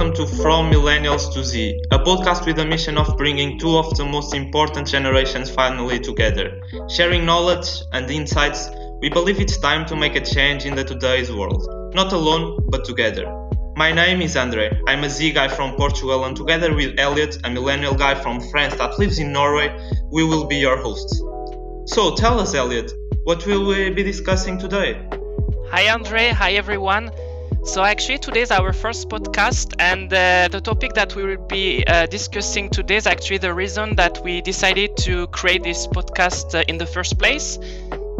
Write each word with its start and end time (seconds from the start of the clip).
welcome 0.00 0.16
to 0.16 0.34
From 0.36 0.70
Millennials 0.70 1.30
to 1.34 1.44
Z, 1.44 1.78
a 1.90 1.98
podcast 1.98 2.46
with 2.46 2.58
a 2.58 2.64
mission 2.64 2.96
of 2.96 3.18
bringing 3.18 3.58
two 3.58 3.76
of 3.76 3.94
the 3.98 4.04
most 4.06 4.32
important 4.32 4.88
generations 4.88 5.50
finally 5.50 6.00
together. 6.00 6.58
Sharing 6.88 7.26
knowledge 7.26 7.68
and 7.92 8.10
insights, 8.10 8.70
we 9.02 9.10
believe 9.10 9.38
it's 9.38 9.58
time 9.58 9.84
to 9.84 9.96
make 9.96 10.16
a 10.16 10.24
change 10.24 10.64
in 10.64 10.74
the 10.74 10.84
today's 10.84 11.30
world. 11.30 11.68
Not 11.94 12.14
alone, 12.14 12.66
but 12.70 12.86
together. 12.86 13.26
My 13.76 13.92
name 13.92 14.22
is 14.22 14.38
Andre. 14.38 14.70
I'm 14.88 15.04
a 15.04 15.10
Z 15.10 15.32
guy 15.32 15.48
from 15.48 15.76
Portugal, 15.76 16.24
and 16.24 16.34
together 16.34 16.74
with 16.74 16.98
Elliot, 16.98 17.36
a 17.44 17.50
millennial 17.50 17.94
guy 17.94 18.14
from 18.14 18.40
France 18.48 18.76
that 18.76 18.98
lives 18.98 19.18
in 19.18 19.34
Norway, 19.34 19.68
we 20.10 20.24
will 20.24 20.46
be 20.46 20.56
your 20.56 20.78
hosts. 20.78 21.18
So 21.84 22.14
tell 22.14 22.40
us, 22.40 22.54
Elliot, 22.54 22.90
what 23.24 23.46
will 23.46 23.66
we 23.66 23.90
be 23.90 24.02
discussing 24.02 24.58
today? 24.58 25.06
Hi, 25.72 25.92
Andre. 25.92 26.30
Hi, 26.30 26.52
everyone. 26.52 27.10
So, 27.64 27.84
actually, 27.84 28.18
today 28.18 28.40
is 28.40 28.50
our 28.50 28.72
first 28.72 29.08
podcast, 29.08 29.74
and 29.78 30.12
uh, 30.12 30.48
the 30.50 30.60
topic 30.60 30.94
that 30.94 31.14
we 31.14 31.24
will 31.24 31.46
be 31.46 31.84
uh, 31.86 32.06
discussing 32.06 32.70
today 32.70 32.96
is 32.96 33.06
actually 33.06 33.38
the 33.38 33.52
reason 33.52 33.96
that 33.96 34.18
we 34.24 34.40
decided 34.40 34.96
to 34.98 35.26
create 35.28 35.62
this 35.62 35.86
podcast 35.86 36.54
uh, 36.54 36.64
in 36.68 36.78
the 36.78 36.86
first 36.86 37.18
place. 37.18 37.58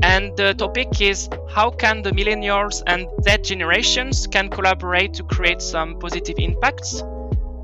And 0.02 0.36
the 0.36 0.54
topic 0.54 1.00
is 1.00 1.28
how 1.50 1.70
can 1.70 2.02
the 2.02 2.10
millennials 2.12 2.82
and 2.86 3.08
Z 3.22 3.38
generations 3.42 4.26
can 4.26 4.48
collaborate 4.50 5.14
to 5.14 5.24
create 5.24 5.62
some 5.62 5.98
positive 5.98 6.36
impacts. 6.38 7.02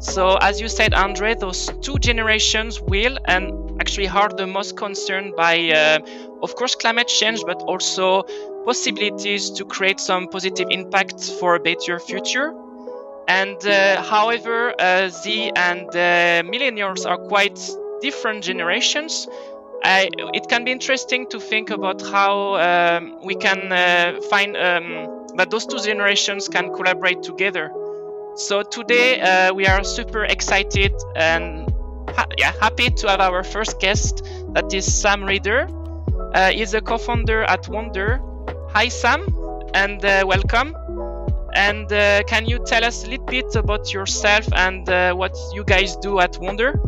So, 0.01 0.37
as 0.37 0.61
you 0.61 0.69
said, 0.69 0.95
Andre, 0.95 1.35
those 1.35 1.71
two 1.83 1.99
generations 1.99 2.81
will 2.81 3.19
and 3.27 3.81
actually 3.81 4.09
are 4.09 4.29
the 4.29 4.47
most 4.47 4.77
concerned 4.77 5.35
by, 5.37 5.71
uh, 5.71 5.99
of 6.43 6.55
course, 6.57 6.75
climate 6.75 7.09
change, 7.09 7.43
but 7.47 7.63
also 7.63 8.25
possibilities 8.67 9.51
to 9.51 9.65
create 9.65 10.01
some 10.01 10.29
positive 10.29 10.69
impact 10.71 11.19
for 11.41 11.55
a 11.55 11.61
better 11.61 11.99
future. 11.99 12.53
And 13.29 13.57
uh, 13.67 14.03
however, 14.03 14.75
uh, 14.79 15.09
Z 15.09 15.53
and 15.57 15.89
uh, 15.89 16.43
millennials 16.53 17.07
are 17.07 17.17
quite 17.17 17.59
different 18.03 18.45
generations. 18.45 19.29
I, 19.85 20.11
it 20.35 20.49
can 20.49 20.65
be 20.65 20.73
interesting 20.73 21.29
to 21.29 21.41
think 21.41 21.71
about 21.71 22.03
how 22.03 22.57
um, 22.57 23.19
we 23.23 23.37
can 23.37 23.73
uh, 23.73 24.21
find 24.31 24.57
um, 24.57 25.27
that 25.37 25.51
those 25.51 25.67
two 25.67 25.79
generations 25.79 26.49
can 26.49 26.75
collaborate 26.75 27.23
together. 27.23 27.71
So 28.37 28.63
today 28.63 29.21
uh, 29.21 29.55
we 29.55 29.67
are 29.67 29.83
super 29.85 30.25
excited 30.25 30.93
and 31.15 31.73
ha- 32.11 32.27
yeah, 32.37 32.53
happy 32.61 32.91
to 32.91 33.09
have 33.09 33.21
our 33.21 33.43
first 33.43 33.81
guest. 33.81 34.25
That 34.55 34.73
is 34.75 34.85
Sam 34.93 35.25
Reeder. 35.25 35.69
Uh, 36.35 36.51
he's 36.51 36.75
a 36.75 36.81
co-founder 36.81 37.45
at 37.45 37.69
Wonder. 37.69 38.21
Hi, 38.77 38.89
Sam, 38.89 39.25
and 39.73 40.05
uh, 40.05 40.27
welcome. 40.27 40.77
And 41.55 41.91
uh, 41.91 42.23
can 42.25 42.45
you 42.45 42.63
tell 42.67 42.85
us 42.85 43.07
a 43.07 43.09
little 43.09 43.25
bit 43.25 43.57
about 43.57 43.95
yourself 43.95 44.47
and 44.55 44.87
uh, 44.91 45.15
what 45.15 45.35
you 45.55 45.65
guys 45.65 45.97
do 45.97 46.21
at 46.21 46.37
Wonder? 46.43 46.79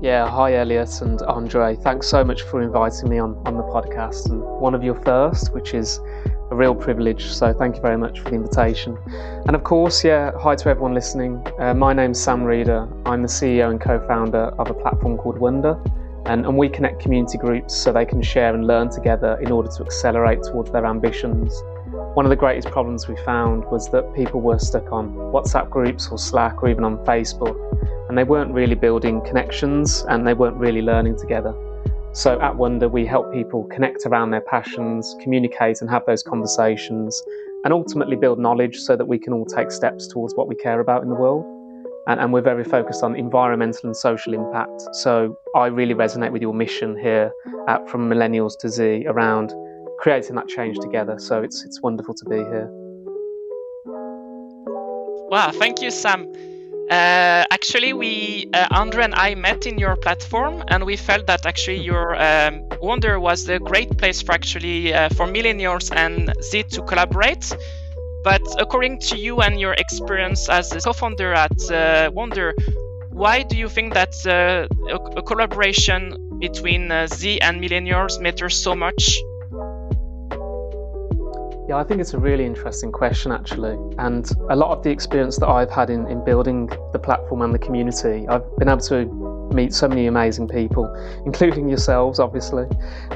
Yeah, 0.00 0.30
hi 0.30 0.54
Elliot 0.54 1.02
and 1.02 1.20
Andre. 1.22 1.74
Thanks 1.74 2.06
so 2.06 2.22
much 2.22 2.42
for 2.42 2.62
inviting 2.62 3.08
me 3.08 3.18
on, 3.18 3.42
on 3.44 3.56
the 3.56 3.64
podcast 3.64 4.30
and 4.30 4.40
one 4.40 4.72
of 4.72 4.84
your 4.84 4.94
first, 4.94 5.52
which 5.52 5.74
is 5.74 5.98
a 6.52 6.54
real 6.54 6.76
privilege. 6.76 7.24
So 7.24 7.52
thank 7.52 7.74
you 7.74 7.82
very 7.82 7.98
much 7.98 8.20
for 8.20 8.30
the 8.30 8.36
invitation. 8.36 8.96
And 9.48 9.56
of 9.56 9.64
course, 9.64 10.04
yeah, 10.04 10.30
hi 10.38 10.54
to 10.54 10.68
everyone 10.68 10.94
listening. 10.94 11.44
Uh, 11.58 11.74
my 11.74 11.92
name's 11.92 12.22
Sam 12.22 12.44
Reeder. 12.44 12.88
I'm 13.04 13.22
the 13.22 13.28
CEO 13.28 13.68
and 13.68 13.80
co-founder 13.80 14.54
of 14.60 14.70
a 14.70 14.74
platform 14.74 15.16
called 15.16 15.38
Wonder. 15.38 15.76
And, 16.26 16.46
and 16.46 16.56
we 16.56 16.70
connect 16.70 17.00
community 17.00 17.36
groups 17.36 17.76
so 17.76 17.92
they 17.92 18.06
can 18.06 18.22
share 18.22 18.54
and 18.54 18.66
learn 18.66 18.88
together 18.88 19.38
in 19.42 19.52
order 19.52 19.68
to 19.76 19.84
accelerate 19.84 20.42
towards 20.42 20.70
their 20.70 20.86
ambitions. 20.86 21.54
One 22.14 22.24
of 22.24 22.30
the 22.30 22.36
greatest 22.36 22.70
problems 22.70 23.06
we 23.06 23.16
found 23.16 23.64
was 23.66 23.90
that 23.90 24.14
people 24.14 24.40
were 24.40 24.58
stuck 24.58 24.90
on 24.90 25.12
WhatsApp 25.14 25.68
groups 25.68 26.08
or 26.10 26.18
Slack 26.18 26.62
or 26.62 26.70
even 26.70 26.82
on 26.82 26.96
Facebook, 27.04 27.58
and 28.08 28.16
they 28.16 28.24
weren't 28.24 28.52
really 28.52 28.74
building 28.74 29.20
connections 29.26 30.04
and 30.08 30.26
they 30.26 30.32
weren't 30.32 30.56
really 30.56 30.80
learning 30.80 31.18
together. 31.18 31.54
So 32.12 32.40
at 32.40 32.56
Wonder, 32.56 32.88
we 32.88 33.04
help 33.04 33.32
people 33.32 33.64
connect 33.64 34.06
around 34.06 34.30
their 34.30 34.40
passions, 34.40 35.16
communicate 35.20 35.82
and 35.82 35.90
have 35.90 36.06
those 36.06 36.22
conversations, 36.22 37.22
and 37.64 37.72
ultimately 37.72 38.16
build 38.16 38.38
knowledge 38.38 38.78
so 38.78 38.96
that 38.96 39.06
we 39.06 39.18
can 39.18 39.32
all 39.32 39.44
take 39.44 39.70
steps 39.70 40.06
towards 40.06 40.34
what 40.34 40.48
we 40.48 40.54
care 40.54 40.80
about 40.80 41.02
in 41.02 41.10
the 41.10 41.14
world 41.14 41.44
and, 42.06 42.20
and, 42.20 42.32
we're 42.32 42.42
very 42.42 42.64
focused 42.64 43.02
on 43.02 43.16
environmental 43.16 43.86
and 43.86 43.96
social 43.96 44.34
impact. 44.34 44.82
So 44.92 45.38
I 45.56 45.66
really 45.66 45.94
resonate 45.94 46.32
with 46.32 46.42
your 46.42 46.54
mission 46.54 46.98
here 46.98 47.32
at 47.68 47.88
From 47.88 48.08
Millennials 48.10 48.58
to 48.60 48.68
Z 48.68 49.06
around 49.06 49.52
creating 49.98 50.36
that 50.36 50.48
change 50.48 50.78
together. 50.78 51.18
So 51.18 51.42
it's 51.42 51.64
it's 51.64 51.80
wonderful 51.82 52.14
to 52.14 52.24
be 52.26 52.36
here. 52.36 52.68
Wow, 55.30 55.50
thank 55.52 55.82
you, 55.82 55.90
Sam. 55.90 56.32
Uh, 56.90 57.44
actually, 57.50 57.94
we 57.94 58.50
uh, 58.52 58.68
Andre 58.70 59.04
and 59.04 59.14
I 59.14 59.34
met 59.34 59.66
in 59.66 59.78
your 59.78 59.96
platform, 59.96 60.62
and 60.68 60.84
we 60.84 60.96
felt 60.96 61.26
that 61.26 61.46
actually 61.46 61.80
your 61.80 62.14
um, 62.22 62.68
Wonder 62.82 63.18
was 63.18 63.46
the 63.46 63.58
great 63.58 63.96
place 63.96 64.20
for 64.20 64.32
actually 64.32 64.92
uh, 64.92 65.08
for 65.08 65.26
millennials 65.26 65.90
and 65.96 66.32
Z 66.42 66.64
to 66.74 66.82
collaborate 66.82 67.56
but 68.24 68.42
according 68.58 68.98
to 68.98 69.18
you 69.18 69.42
and 69.42 69.60
your 69.60 69.74
experience 69.74 70.48
as 70.48 70.72
a 70.72 70.80
co-founder 70.80 71.34
at 71.34 71.70
uh, 71.70 72.10
Wonder, 72.12 72.54
why 73.10 73.42
do 73.42 73.56
you 73.56 73.68
think 73.68 73.92
that 73.94 74.14
uh, 74.26 74.66
a, 74.90 74.96
a, 75.18 75.22
collaboration 75.22 76.38
between 76.40 76.90
uh, 76.90 77.06
Z 77.06 77.40
and 77.42 77.62
millennials 77.62 78.20
matters 78.20 78.56
so 78.56 78.74
much? 78.74 79.20
Yeah, 81.68 81.76
I 81.76 81.84
think 81.84 82.00
it's 82.00 82.14
a 82.14 82.18
really 82.18 82.44
interesting 82.44 82.90
question 82.90 83.30
actually. 83.30 83.76
And 83.98 84.28
a 84.50 84.56
lot 84.56 84.76
of 84.76 84.82
the 84.82 84.90
experience 84.90 85.38
that 85.38 85.48
I've 85.48 85.70
had 85.70 85.90
in, 85.90 86.06
in 86.08 86.24
building 86.24 86.70
the 86.92 86.98
platform 86.98 87.42
and 87.42 87.54
the 87.54 87.58
community, 87.58 88.26
I've 88.26 88.44
been 88.56 88.68
able 88.68 88.80
to 88.82 89.43
meet 89.54 89.72
so 89.72 89.88
many 89.88 90.06
amazing 90.06 90.48
people, 90.48 90.92
including 91.24 91.68
yourselves, 91.68 92.18
obviously. 92.18 92.66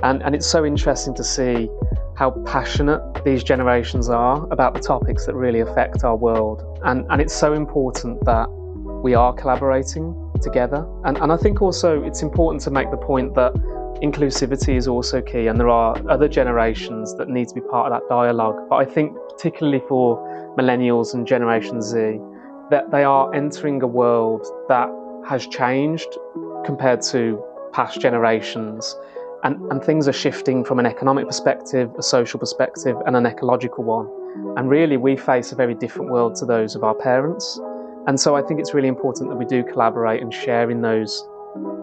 And, 0.02 0.22
and 0.22 0.34
it's 0.34 0.46
so 0.46 0.64
interesting 0.64 1.14
to 1.14 1.24
see 1.24 1.68
how 2.16 2.30
passionate 2.46 3.00
these 3.24 3.44
generations 3.44 4.08
are 4.08 4.46
about 4.50 4.74
the 4.74 4.80
topics 4.80 5.26
that 5.26 5.34
really 5.34 5.60
affect 5.60 6.04
our 6.04 6.16
world. 6.16 6.62
And, 6.84 7.06
and 7.10 7.20
it's 7.20 7.34
so 7.34 7.52
important 7.52 8.24
that 8.24 8.48
we 9.02 9.14
are 9.14 9.32
collaborating 9.32 10.14
together. 10.42 10.86
And, 11.04 11.16
and 11.18 11.30
I 11.32 11.36
think 11.36 11.62
also 11.62 12.02
it's 12.02 12.22
important 12.22 12.62
to 12.62 12.70
make 12.70 12.90
the 12.90 12.96
point 12.96 13.34
that 13.34 13.52
inclusivity 14.02 14.76
is 14.76 14.86
also 14.86 15.20
key, 15.20 15.48
and 15.48 15.58
there 15.58 15.68
are 15.68 15.96
other 16.08 16.28
generations 16.28 17.16
that 17.16 17.28
need 17.28 17.48
to 17.48 17.54
be 17.54 17.60
part 17.60 17.92
of 17.92 18.00
that 18.00 18.08
dialogue. 18.08 18.68
But 18.68 18.76
I 18.76 18.84
think, 18.84 19.16
particularly 19.30 19.82
for 19.88 20.54
millennials 20.56 21.14
and 21.14 21.26
Generation 21.26 21.82
Z, 21.82 22.20
that 22.70 22.90
they 22.90 23.02
are 23.02 23.32
entering 23.34 23.82
a 23.82 23.86
world 23.86 24.46
that 24.68 24.88
has 25.26 25.46
changed 25.46 26.08
compared 26.64 27.02
to 27.02 27.42
past 27.72 28.00
generations 28.00 28.96
and, 29.44 29.60
and 29.70 29.82
things 29.82 30.08
are 30.08 30.12
shifting 30.12 30.64
from 30.64 30.78
an 30.78 30.86
economic 30.86 31.26
perspective, 31.26 31.90
a 31.98 32.02
social 32.02 32.40
perspective, 32.40 32.96
and 33.06 33.16
an 33.16 33.26
ecological 33.26 33.84
one. 33.84 34.08
And 34.56 34.68
really, 34.68 34.96
we 34.96 35.16
face 35.16 35.52
a 35.52 35.54
very 35.54 35.74
different 35.74 36.10
world 36.10 36.34
to 36.36 36.44
those 36.44 36.74
of 36.74 36.82
our 36.82 36.94
parents. 36.94 37.60
And 38.06 38.18
so 38.18 38.34
I 38.34 38.42
think 38.42 38.58
it's 38.58 38.74
really 38.74 38.88
important 38.88 39.30
that 39.30 39.36
we 39.36 39.44
do 39.44 39.62
collaborate 39.62 40.22
and 40.22 40.32
share 40.32 40.70
in 40.70 40.82
those 40.82 41.24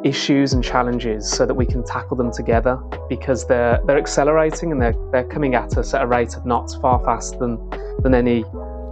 issues 0.04 0.54
and 0.54 0.64
challenges 0.64 1.30
so 1.30 1.46
that 1.46 1.54
we 1.54 1.66
can 1.66 1.84
tackle 1.84 2.16
them 2.18 2.32
together 2.32 2.78
because 3.10 3.48
they're 3.48 3.80
they're 3.86 3.98
accelerating 3.98 4.72
and 4.72 4.82
they're 4.82 4.96
they're 5.12 5.28
coming 5.28 5.56
at 5.56 5.78
us 5.78 5.94
at 5.94 6.04
a 6.04 6.08
rate 6.08 6.36
of 6.36 6.46
knots 6.46 6.76
far 6.76 7.04
faster 7.04 7.38
than 7.40 7.58
than 8.00 8.14
any 8.14 8.46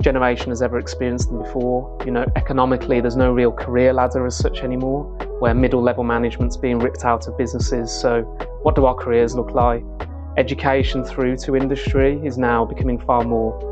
generation 0.04 0.50
has 0.50 0.62
ever 0.62 0.78
experienced 0.78 1.30
them 1.30 1.42
before. 1.42 1.98
You 2.06 2.12
know, 2.12 2.26
economically, 2.36 3.02
there's 3.02 3.16
no 3.16 3.32
real 3.32 3.52
career 3.52 3.94
ladder 3.94 4.26
as 4.26 4.36
such 4.36 4.60
anymore, 4.60 5.06
where 5.40 5.54
middle 5.54 5.82
level 5.82 6.04
management's 6.04 6.58
being 6.58 6.78
ripped 6.78 7.06
out 7.06 7.28
of 7.28 7.38
businesses. 7.38 7.92
So, 7.92 8.22
what 8.62 8.76
do 8.76 8.86
our 8.86 8.96
careers 8.96 9.36
look 9.36 9.52
like? 9.52 9.84
Education 10.38 11.04
through 11.04 11.38
to 11.38 11.56
industry 11.56 12.20
is 12.24 12.38
now 12.38 12.66
becoming 12.66 13.00
far 13.00 13.24
more 13.24 13.72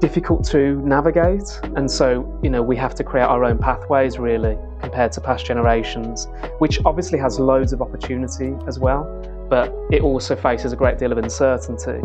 difficult 0.00 0.44
to 0.44 0.80
navigate. 0.82 1.48
And 1.74 1.90
so, 1.90 2.38
you 2.42 2.50
know, 2.50 2.62
we 2.62 2.76
have 2.76 2.94
to 2.96 3.04
create 3.04 3.24
our 3.24 3.44
own 3.44 3.58
pathways 3.58 4.18
really 4.18 4.56
compared 4.80 5.12
to 5.12 5.20
past 5.20 5.46
generations, 5.46 6.28
which 6.58 6.78
obviously 6.84 7.18
has 7.18 7.40
loads 7.40 7.72
of 7.72 7.80
opportunity 7.80 8.54
as 8.66 8.78
well, 8.78 9.04
but 9.48 9.74
it 9.90 10.02
also 10.02 10.36
faces 10.36 10.72
a 10.72 10.76
great 10.76 10.98
deal 10.98 11.12
of 11.12 11.18
uncertainty. 11.18 12.00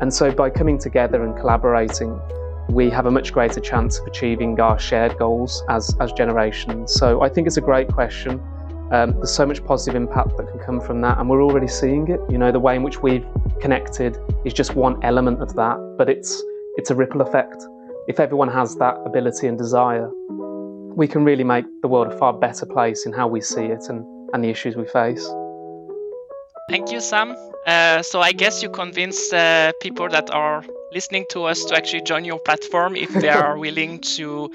And 0.00 0.12
so, 0.12 0.30
by 0.32 0.50
coming 0.50 0.78
together 0.78 1.22
and 1.24 1.36
collaborating, 1.36 2.18
we 2.72 2.88
have 2.88 3.06
a 3.06 3.10
much 3.10 3.32
greater 3.32 3.60
chance 3.60 3.98
of 3.98 4.06
achieving 4.06 4.58
our 4.58 4.78
shared 4.78 5.16
goals 5.18 5.62
as, 5.68 5.94
as 6.00 6.10
generations. 6.12 6.92
So 6.94 7.22
I 7.22 7.28
think 7.28 7.46
it's 7.46 7.58
a 7.58 7.60
great 7.60 7.88
question. 7.88 8.40
Um, 8.90 9.12
there's 9.12 9.32
so 9.32 9.46
much 9.46 9.62
positive 9.64 9.94
impact 9.94 10.36
that 10.38 10.48
can 10.48 10.58
come 10.58 10.80
from 10.80 11.00
that, 11.02 11.18
and 11.18 11.28
we're 11.28 11.42
already 11.42 11.68
seeing 11.68 12.08
it. 12.08 12.20
You 12.30 12.38
know, 12.38 12.50
the 12.50 12.60
way 12.60 12.76
in 12.76 12.82
which 12.82 13.02
we've 13.02 13.26
connected 13.60 14.18
is 14.44 14.52
just 14.52 14.74
one 14.74 15.02
element 15.02 15.40
of 15.40 15.54
that, 15.54 15.76
but 15.98 16.08
it's 16.08 16.42
it's 16.76 16.90
a 16.90 16.94
ripple 16.94 17.20
effect. 17.20 17.62
If 18.08 18.20
everyone 18.20 18.48
has 18.48 18.76
that 18.76 18.96
ability 19.06 19.46
and 19.46 19.56
desire, 19.56 20.10
we 20.94 21.06
can 21.06 21.24
really 21.24 21.44
make 21.44 21.64
the 21.82 21.88
world 21.88 22.08
a 22.12 22.18
far 22.18 22.32
better 22.32 22.66
place 22.66 23.06
in 23.06 23.12
how 23.12 23.28
we 23.28 23.40
see 23.40 23.66
it 23.66 23.84
and, 23.88 24.04
and 24.34 24.42
the 24.42 24.48
issues 24.48 24.76
we 24.76 24.86
face. 24.86 25.26
Thank 26.68 26.90
you, 26.90 27.00
Sam. 27.00 27.36
Uh, 27.66 28.02
so 28.02 28.20
I 28.20 28.32
guess 28.32 28.62
you 28.62 28.70
convince 28.70 29.32
uh, 29.32 29.72
people 29.80 30.08
that 30.08 30.30
are 30.30 30.64
listening 30.92 31.24
to 31.30 31.44
us 31.44 31.64
to 31.64 31.76
actually 31.76 32.02
join 32.02 32.24
your 32.24 32.38
platform 32.38 32.96
if 32.96 33.10
they 33.12 33.28
are 33.28 33.58
willing 33.58 33.98
to 34.00 34.50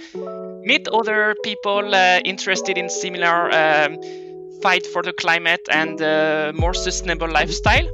meet 0.63 0.88
other 0.88 1.36
people 1.44 1.95
uh, 1.95 2.19
interested 2.25 2.78
in 2.78 2.89
similar 2.89 3.51
um, 3.51 3.98
fight 4.62 4.86
for 4.86 5.01
the 5.01 5.13
climate 5.13 5.62
and 5.72 6.01
uh, 6.01 6.51
more 6.56 6.74
sustainable 6.74 7.30
lifestyle. 7.30 7.88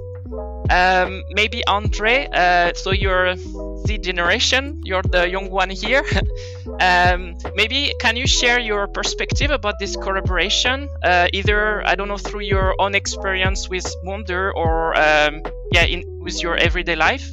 Um, 0.70 1.24
maybe 1.32 1.64
Andre, 1.68 2.28
uh, 2.34 2.74
so 2.74 2.92
you're 2.92 3.36
Z 3.36 3.98
generation, 4.00 4.82
you're 4.84 5.04
the 5.04 5.30
young 5.30 5.52
one 5.52 5.70
here. 5.70 6.04
um, 6.80 7.36
maybe 7.56 7.94
can 8.00 8.16
you 8.16 8.26
share 8.26 8.60
your 8.60 8.88
perspective 8.88 9.52
about 9.52 9.76
this 9.80 9.96
collaboration, 9.98 10.90
uh, 11.04 11.28
either 11.34 11.86
I 11.86 11.96
don't 11.96 12.08
know 12.08 12.18
through 12.18 12.42
your 12.42 12.76
own 12.80 12.96
experience 12.96 13.70
with 13.70 13.86
Wonder 14.04 14.54
or 14.56 14.98
um, 14.98 15.44
yeah, 15.72 15.84
in 15.84 16.04
with 16.20 16.42
your 16.42 16.56
everyday 16.56 16.96
life? 16.96 17.30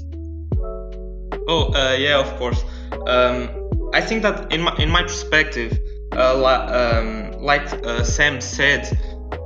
Oh 1.50 1.72
uh, 1.74 1.96
yeah, 1.98 2.16
of 2.16 2.36
course. 2.38 2.62
Um, 3.08 3.50
I 3.92 4.00
think 4.00 4.22
that 4.22 4.52
in 4.52 4.62
my 4.62 4.76
in 4.78 4.88
my 4.88 5.02
perspective, 5.02 5.80
uh, 6.12 6.44
um, 6.44 7.32
like 7.42 7.66
uh, 7.84 8.04
Sam 8.04 8.40
said, 8.40 8.86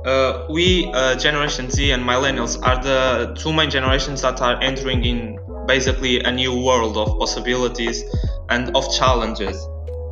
uh, 0.05 0.45
we, 0.47 0.85
uh, 0.93 1.15
Generation 1.15 1.71
Z 1.71 1.89
and 1.89 2.03
Millennials, 2.03 2.61
are 2.61 2.77
the 2.81 3.33
two 3.33 3.51
main 3.51 3.71
generations 3.71 4.21
that 4.21 4.39
are 4.39 4.61
entering 4.61 5.03
in 5.03 5.39
basically 5.65 6.19
a 6.19 6.31
new 6.31 6.53
world 6.53 6.95
of 6.95 7.17
possibilities 7.17 8.03
and 8.49 8.75
of 8.77 8.85
challenges. 8.95 9.57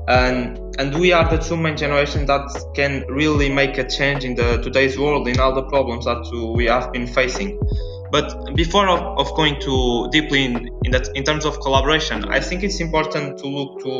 And 0.07 0.59
and 0.79 0.99
we 0.99 1.13
are 1.13 1.29
the 1.29 1.37
two 1.37 1.55
main 1.55 1.77
generations 1.77 2.25
that 2.25 2.49
can 2.73 3.05
really 3.07 3.49
make 3.53 3.77
a 3.77 3.87
change 3.87 4.25
in 4.25 4.33
the 4.33 4.63
today's 4.63 4.97
world 4.97 5.27
in 5.27 5.39
all 5.39 5.53
the 5.53 5.67
problems 5.69 6.05
that 6.05 6.25
we 6.57 6.65
have 6.65 6.91
been 6.91 7.05
facing. 7.05 7.59
But 8.13 8.55
before 8.55 8.87
of, 8.87 9.01
of 9.17 9.35
going 9.35 9.59
too 9.59 10.07
deeply 10.11 10.45
in, 10.45 10.69
in 10.85 10.91
that 10.91 11.09
in 11.15 11.23
terms 11.23 11.45
of 11.45 11.59
collaboration, 11.59 12.25
I 12.29 12.39
think 12.39 12.61
it's 12.61 12.79
important 12.79 13.39
to 13.39 13.47
look 13.47 13.81
to 13.83 13.93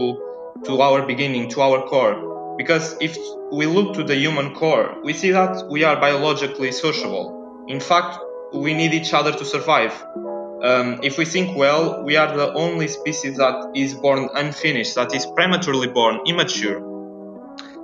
to 0.65 0.81
our 0.81 1.01
beginning, 1.05 1.49
to 1.49 1.61
our 1.61 1.81
core 1.87 2.33
because 2.57 2.95
if 3.01 3.17
we 3.51 3.65
look 3.65 3.95
to 3.95 4.03
the 4.03 4.15
human 4.15 4.53
core, 4.53 4.95
we 5.03 5.13
see 5.13 5.31
that 5.31 5.67
we 5.69 5.83
are 5.83 5.99
biologically 5.99 6.71
sociable. 6.71 7.65
In 7.67 7.79
fact, 7.79 8.19
we 8.53 8.73
need 8.73 8.93
each 8.93 9.13
other 9.13 9.31
to 9.31 9.45
survive. 9.45 9.93
Um, 10.63 10.99
if 11.03 11.17
we 11.17 11.25
think 11.25 11.57
well, 11.57 12.03
we 12.03 12.15
are 12.15 12.35
the 12.35 12.53
only 12.53 12.87
species 12.87 13.37
that 13.37 13.71
is 13.75 13.95
born 13.95 14.29
unfinished, 14.35 14.95
that 14.95 15.13
is 15.13 15.25
prematurely 15.25 15.87
born, 15.87 16.21
immature, 16.25 16.79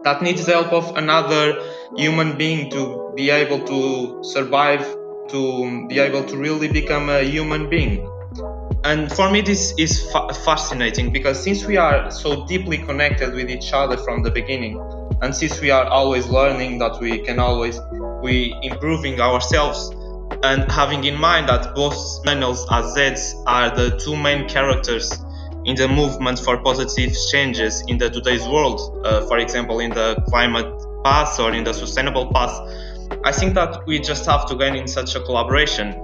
that 0.03 0.21
needs 0.21 0.45
the 0.45 0.53
help 0.53 0.71
of 0.71 0.95
another 0.95 1.59
human 1.95 2.37
being 2.37 2.69
to 2.71 3.11
be 3.15 3.31
able 3.31 3.65
to 3.65 4.23
survive, 4.23 4.85
to 5.29 5.87
be 5.87 5.99
able 5.99 6.23
to 6.25 6.37
really 6.37 6.67
become 6.67 7.09
a 7.09 7.21
human 7.23 7.69
being. 7.69 8.07
And 8.83 9.11
for 9.11 9.29
me, 9.29 9.41
this 9.41 9.73
is 9.77 10.09
fa- 10.11 10.33
fascinating 10.33 11.11
because 11.11 11.43
since 11.43 11.65
we 11.65 11.77
are 11.77 12.09
so 12.11 12.45
deeply 12.47 12.77
connected 12.77 13.33
with 13.33 13.49
each 13.49 13.73
other 13.73 13.97
from 13.97 14.23
the 14.23 14.31
beginning, 14.31 14.79
and 15.21 15.35
since 15.35 15.59
we 15.59 15.69
are 15.69 15.85
always 15.85 16.27
learning 16.27 16.79
that 16.79 16.99
we 16.99 17.19
can 17.19 17.39
always 17.39 17.79
we 18.21 18.55
improving 18.63 19.19
ourselves, 19.19 19.93
and 20.43 20.71
having 20.71 21.03
in 21.03 21.19
mind 21.19 21.49
that 21.49 21.75
both 21.75 21.95
millennials 22.25 22.65
and 22.71 22.85
Zeds 22.95 23.33
are 23.45 23.75
the 23.75 23.97
two 23.97 24.15
main 24.15 24.47
characters 24.47 25.11
in 25.65 25.75
the 25.75 25.87
movement 25.87 26.39
for 26.39 26.57
positive 26.63 27.11
changes 27.31 27.83
in 27.87 27.97
the 27.97 28.09
today's 28.09 28.47
world, 28.47 29.05
uh, 29.05 29.25
for 29.27 29.39
example, 29.39 29.79
in 29.79 29.91
the 29.91 30.15
climate 30.29 30.73
path 31.03 31.39
or 31.39 31.51
in 31.53 31.63
the 31.63 31.73
sustainable 31.73 32.31
path, 32.31 32.55
I 33.23 33.31
think 33.31 33.53
that 33.55 33.85
we 33.85 33.99
just 33.99 34.25
have 34.25 34.45
to 34.47 34.55
gain 34.55 34.75
in 34.75 34.87
such 34.87 35.15
a 35.15 35.21
collaboration 35.21 35.95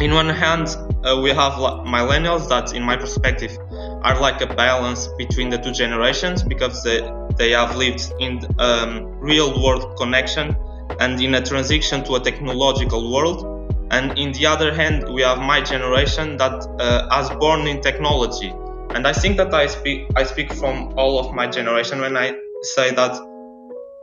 in 0.00 0.14
one 0.14 0.28
hand, 0.28 0.68
uh, 1.04 1.20
we 1.20 1.30
have 1.30 1.54
millennials 1.54 2.48
that, 2.48 2.72
in 2.72 2.82
my 2.82 2.96
perspective, 2.96 3.56
are 4.02 4.20
like 4.20 4.40
a 4.40 4.46
balance 4.46 5.08
between 5.18 5.50
the 5.50 5.58
two 5.58 5.72
generations 5.72 6.42
because 6.42 6.82
they, 6.84 7.00
they 7.36 7.50
have 7.50 7.76
lived 7.76 8.12
in 8.20 8.40
um, 8.58 9.06
real 9.18 9.60
world 9.62 9.96
connection 9.96 10.56
and 11.00 11.20
in 11.20 11.34
a 11.34 11.42
transition 11.42 12.04
to 12.04 12.14
a 12.14 12.20
technological 12.20 13.12
world. 13.12 13.66
And 13.90 14.16
in 14.18 14.32
the 14.32 14.46
other 14.46 14.72
hand, 14.72 15.12
we 15.12 15.22
have 15.22 15.38
my 15.38 15.60
generation 15.60 16.36
that 16.36 16.64
uh, 16.78 17.08
has 17.10 17.30
born 17.30 17.66
in 17.66 17.80
technology. 17.80 18.54
And 18.94 19.06
I 19.06 19.12
think 19.12 19.36
that 19.38 19.52
I 19.52 19.66
speak, 19.66 20.06
I 20.14 20.22
speak 20.22 20.52
from 20.52 20.94
all 20.96 21.18
of 21.18 21.34
my 21.34 21.46
generation 21.48 22.00
when 22.00 22.16
I 22.16 22.36
say 22.62 22.92
that 22.92 23.27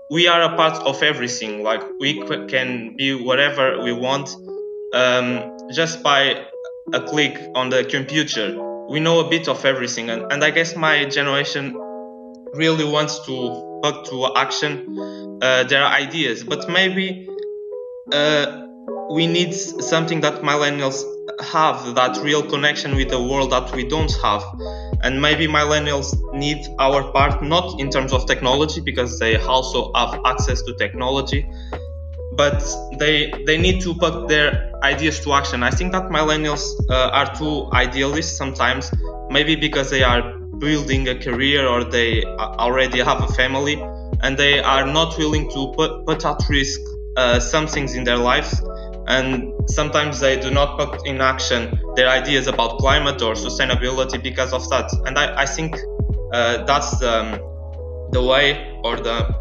we 0.09 0.27
are 0.27 0.41
a 0.41 0.55
part 0.55 0.81
of 0.83 1.01
everything. 1.01 1.63
Like 1.63 1.81
we 1.99 2.21
can 2.47 2.95
be 2.95 3.13
whatever 3.13 3.81
we 3.81 3.93
want 3.93 4.35
um, 4.93 5.57
just 5.73 6.03
by 6.03 6.45
a 6.93 7.01
click 7.01 7.39
on 7.55 7.69
the 7.69 7.83
computer. 7.83 8.61
We 8.89 8.99
know 8.99 9.19
a 9.19 9.29
bit 9.29 9.47
of 9.47 9.65
everything, 9.65 10.09
and, 10.09 10.31
and 10.31 10.43
I 10.43 10.51
guess 10.51 10.75
my 10.75 11.05
generation 11.05 11.73
really 12.53 12.85
wants 12.85 13.25
to 13.25 13.79
put 13.83 14.05
to 14.05 14.31
action 14.35 15.39
uh, 15.41 15.63
their 15.63 15.83
ideas, 15.83 16.43
but 16.43 16.69
maybe 16.69 17.27
uh, 18.11 18.67
we 19.11 19.27
need 19.27 19.53
something 19.53 20.21
that 20.21 20.41
millennials 20.41 21.03
have 21.41 21.95
that 21.95 22.17
real 22.17 22.43
connection 22.43 22.95
with 22.95 23.09
the 23.09 23.21
world 23.21 23.51
that 23.51 23.71
we 23.75 23.87
don't 23.87 24.15
have 24.21 24.43
and 25.03 25.21
maybe 25.21 25.47
millennials 25.47 26.15
need 26.33 26.65
our 26.79 27.03
part 27.11 27.43
not 27.43 27.79
in 27.79 27.89
terms 27.89 28.13
of 28.13 28.25
technology 28.25 28.81
because 28.81 29.19
they 29.19 29.35
also 29.37 29.91
have 29.93 30.19
access 30.25 30.61
to 30.61 30.73
technology 30.75 31.47
but 32.35 32.63
they 32.99 33.31
they 33.45 33.57
need 33.57 33.81
to 33.81 33.93
put 33.93 34.27
their 34.27 34.71
ideas 34.83 35.19
to 35.21 35.33
action. 35.33 35.63
I 35.63 35.71
think 35.71 35.91
that 35.93 36.09
millennials 36.09 36.63
uh, 36.89 37.09
are 37.19 37.33
too 37.35 37.69
idealist 37.73 38.37
sometimes, 38.37 38.91
maybe 39.29 39.55
because 39.55 39.89
they 39.89 40.03
are 40.03 40.37
building 40.59 41.07
a 41.07 41.15
career 41.15 41.67
or 41.67 41.83
they 41.83 42.23
already 42.25 42.99
have 42.99 43.21
a 43.21 43.27
family 43.33 43.81
and 44.21 44.37
they 44.37 44.59
are 44.59 44.85
not 44.85 45.17
willing 45.17 45.49
to 45.51 45.73
put, 45.75 46.05
put 46.05 46.25
at 46.25 46.39
risk 46.49 46.79
uh, 47.17 47.39
some 47.39 47.67
things 47.67 47.95
in 47.95 48.03
their 48.03 48.17
lives 48.17 48.61
and 49.07 49.53
sometimes 49.69 50.19
they 50.19 50.39
do 50.39 50.49
not 50.49 50.77
put 50.79 51.05
in 51.07 51.21
action 51.21 51.79
their 51.95 52.09
ideas 52.09 52.47
about 52.47 52.77
climate 52.79 53.21
or 53.21 53.33
sustainability 53.33 54.21
because 54.21 54.51
of 54.53 54.67
that 54.69 54.91
and 55.05 55.17
i, 55.17 55.43
I 55.43 55.45
think 55.45 55.75
uh, 56.33 56.65
that's 56.65 56.97
the, 56.99 57.39
the 58.11 58.21
way 58.21 58.79
or 58.83 58.97
the 58.97 59.33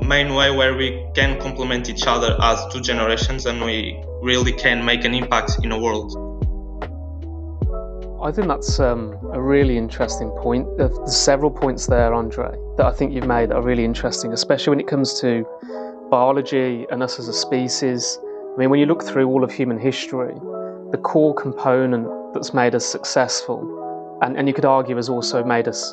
main 0.00 0.34
way 0.34 0.50
where 0.50 0.74
we 0.76 1.06
can 1.14 1.40
complement 1.40 1.88
each 1.88 2.06
other 2.06 2.36
as 2.40 2.64
two 2.72 2.80
generations 2.80 3.46
and 3.46 3.62
we 3.62 4.02
really 4.22 4.52
can 4.52 4.84
make 4.84 5.04
an 5.04 5.14
impact 5.14 5.58
in 5.62 5.70
the 5.70 5.78
world. 5.78 6.20
I 8.22 8.32
think 8.32 8.48
that's 8.48 8.80
um, 8.80 9.18
a 9.32 9.40
really 9.40 9.76
interesting 9.76 10.30
point. 10.30 10.66
There's 10.78 11.14
several 11.14 11.50
points 11.50 11.86
there, 11.86 12.14
Andre, 12.14 12.56
that 12.78 12.86
I 12.86 12.92
think 12.92 13.12
you've 13.12 13.26
made 13.26 13.50
that 13.50 13.56
are 13.56 13.62
really 13.62 13.84
interesting, 13.84 14.32
especially 14.32 14.70
when 14.70 14.80
it 14.80 14.86
comes 14.86 15.20
to 15.20 15.46
biology 16.10 16.86
and 16.90 17.02
us 17.02 17.18
as 17.18 17.28
a 17.28 17.34
species. 17.34 18.18
I 18.54 18.56
mean, 18.56 18.70
when 18.70 18.78
you 18.78 18.86
look 18.86 19.02
through 19.02 19.26
all 19.26 19.42
of 19.42 19.50
human 19.50 19.80
history, 19.80 20.32
the 20.92 20.98
core 21.02 21.34
component 21.34 22.06
that's 22.32 22.54
made 22.54 22.76
us 22.76 22.86
successful, 22.86 24.18
and, 24.22 24.36
and 24.36 24.46
you 24.46 24.54
could 24.54 24.64
argue 24.64 24.94
has 24.94 25.08
also 25.08 25.42
made 25.42 25.66
us 25.66 25.92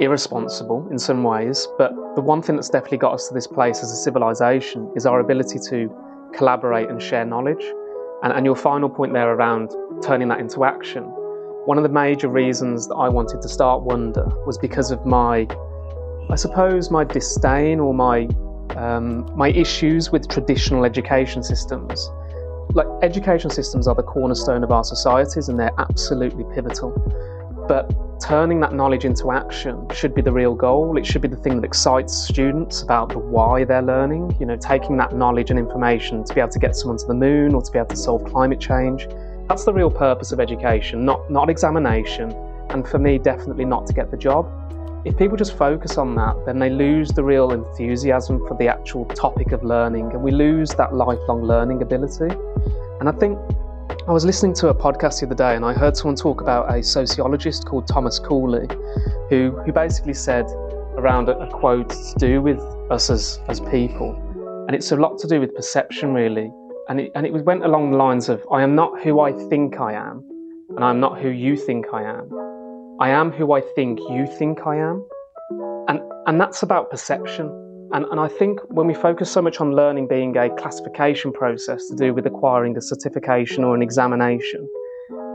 irresponsible 0.00 0.88
in 0.90 0.98
some 0.98 1.22
ways, 1.22 1.68
but 1.78 1.92
the 2.16 2.20
one 2.20 2.42
thing 2.42 2.56
that's 2.56 2.70
definitely 2.70 2.98
got 2.98 3.14
us 3.14 3.28
to 3.28 3.34
this 3.34 3.46
place 3.46 3.84
as 3.84 3.92
a 3.92 3.94
civilization 3.94 4.90
is 4.96 5.06
our 5.06 5.20
ability 5.20 5.60
to 5.70 5.88
collaborate 6.34 6.88
and 6.88 7.00
share 7.00 7.24
knowledge. 7.24 7.64
And, 8.24 8.32
and 8.32 8.44
your 8.44 8.56
final 8.56 8.88
point 8.88 9.12
there 9.12 9.32
around 9.32 9.70
turning 10.02 10.26
that 10.28 10.40
into 10.40 10.64
action. 10.64 11.04
One 11.66 11.76
of 11.76 11.84
the 11.84 11.88
major 11.88 12.28
reasons 12.28 12.88
that 12.88 12.96
I 12.96 13.08
wanted 13.08 13.42
to 13.42 13.48
start 13.48 13.82
Wonder 13.82 14.26
was 14.44 14.58
because 14.58 14.90
of 14.90 15.06
my, 15.06 15.46
I 16.30 16.34
suppose, 16.34 16.90
my 16.90 17.04
disdain 17.04 17.78
or 17.78 17.94
my 17.94 18.28
um, 18.76 19.30
my 19.36 19.48
issues 19.48 20.10
with 20.10 20.28
traditional 20.28 20.84
education 20.84 21.42
systems. 21.42 22.10
Like 22.74 22.86
education 23.02 23.50
systems 23.50 23.86
are 23.86 23.94
the 23.94 24.02
cornerstone 24.02 24.64
of 24.64 24.72
our 24.72 24.84
societies, 24.84 25.48
and 25.48 25.58
they're 25.58 25.74
absolutely 25.78 26.44
pivotal. 26.54 26.90
But 27.68 27.90
turning 28.20 28.60
that 28.60 28.72
knowledge 28.72 29.04
into 29.04 29.30
action 29.30 29.86
should 29.92 30.14
be 30.14 30.22
the 30.22 30.32
real 30.32 30.54
goal. 30.54 30.96
It 30.96 31.04
should 31.04 31.22
be 31.22 31.28
the 31.28 31.36
thing 31.36 31.56
that 31.56 31.64
excites 31.64 32.14
students 32.14 32.82
about 32.82 33.10
the 33.10 33.18
why 33.18 33.64
they're 33.64 33.82
learning. 33.82 34.36
You 34.40 34.46
know, 34.46 34.56
taking 34.56 34.96
that 34.98 35.14
knowledge 35.14 35.50
and 35.50 35.58
information 35.58 36.24
to 36.24 36.34
be 36.34 36.40
able 36.40 36.52
to 36.52 36.58
get 36.58 36.74
someone 36.76 36.98
to 36.98 37.06
the 37.06 37.14
moon 37.14 37.54
or 37.54 37.62
to 37.62 37.70
be 37.70 37.78
able 37.78 37.88
to 37.88 37.96
solve 37.96 38.24
climate 38.24 38.60
change. 38.60 39.08
That's 39.48 39.64
the 39.64 39.72
real 39.72 39.90
purpose 39.90 40.32
of 40.32 40.40
education, 40.40 41.04
not, 41.04 41.30
not 41.30 41.50
examination, 41.50 42.32
and 42.70 42.88
for 42.88 42.98
me, 42.98 43.18
definitely 43.18 43.64
not 43.64 43.86
to 43.86 43.92
get 43.92 44.10
the 44.10 44.16
job. 44.16 44.48
If 45.04 45.16
people 45.16 45.36
just 45.36 45.56
focus 45.56 45.98
on 45.98 46.14
that, 46.14 46.36
then 46.46 46.60
they 46.60 46.70
lose 46.70 47.08
the 47.08 47.24
real 47.24 47.50
enthusiasm 47.50 48.46
for 48.46 48.56
the 48.56 48.68
actual 48.68 49.04
topic 49.06 49.50
of 49.50 49.64
learning, 49.64 50.12
and 50.12 50.22
we 50.22 50.30
lose 50.30 50.70
that 50.74 50.94
lifelong 50.94 51.42
learning 51.42 51.82
ability. 51.82 52.32
And 53.00 53.08
I 53.08 53.12
think 53.12 53.36
I 54.06 54.12
was 54.12 54.24
listening 54.24 54.54
to 54.54 54.68
a 54.68 54.74
podcast 54.74 55.20
the 55.20 55.26
other 55.26 55.34
day 55.34 55.56
and 55.56 55.64
I 55.64 55.72
heard 55.72 55.96
someone 55.96 56.14
talk 56.14 56.40
about 56.40 56.72
a 56.72 56.82
sociologist 56.82 57.66
called 57.66 57.88
Thomas 57.88 58.20
Cooley, 58.20 58.68
who, 59.28 59.60
who 59.66 59.72
basically 59.72 60.14
said 60.14 60.46
around 60.96 61.28
a, 61.28 61.36
a 61.38 61.50
quote 61.50 61.90
to 61.90 62.14
do 62.18 62.40
with 62.40 62.60
us 62.90 63.10
as, 63.10 63.40
as 63.48 63.58
people. 63.58 64.14
And 64.68 64.74
it's 64.76 64.92
a 64.92 64.96
lot 64.96 65.18
to 65.18 65.26
do 65.26 65.40
with 65.40 65.54
perception, 65.54 66.14
really. 66.14 66.52
And 66.88 67.00
it, 67.00 67.12
and 67.16 67.26
it 67.26 67.32
went 67.32 67.64
along 67.64 67.90
the 67.90 67.96
lines 67.96 68.28
of 68.28 68.44
I 68.52 68.62
am 68.62 68.76
not 68.76 69.02
who 69.02 69.20
I 69.20 69.32
think 69.32 69.80
I 69.80 69.94
am, 69.94 70.24
and 70.76 70.84
I'm 70.84 71.00
not 71.00 71.20
who 71.20 71.30
you 71.30 71.56
think 71.56 71.86
I 71.92 72.02
am. 72.02 72.28
I 73.02 73.10
am 73.10 73.32
who 73.32 73.52
I 73.52 73.60
think 73.60 73.98
you 73.98 74.28
think 74.38 74.64
I 74.64 74.76
am. 74.76 75.04
And, 75.88 75.98
and 76.28 76.40
that's 76.40 76.62
about 76.62 76.88
perception. 76.88 77.46
And, 77.92 78.04
and 78.04 78.20
I 78.20 78.28
think 78.28 78.60
when 78.68 78.86
we 78.86 78.94
focus 78.94 79.28
so 79.28 79.42
much 79.42 79.60
on 79.60 79.74
learning 79.74 80.06
being 80.06 80.36
a 80.36 80.48
classification 80.50 81.32
process 81.32 81.88
to 81.88 81.96
do 81.96 82.14
with 82.14 82.26
acquiring 82.26 82.76
a 82.76 82.80
certification 82.80 83.64
or 83.64 83.74
an 83.74 83.82
examination, 83.82 84.70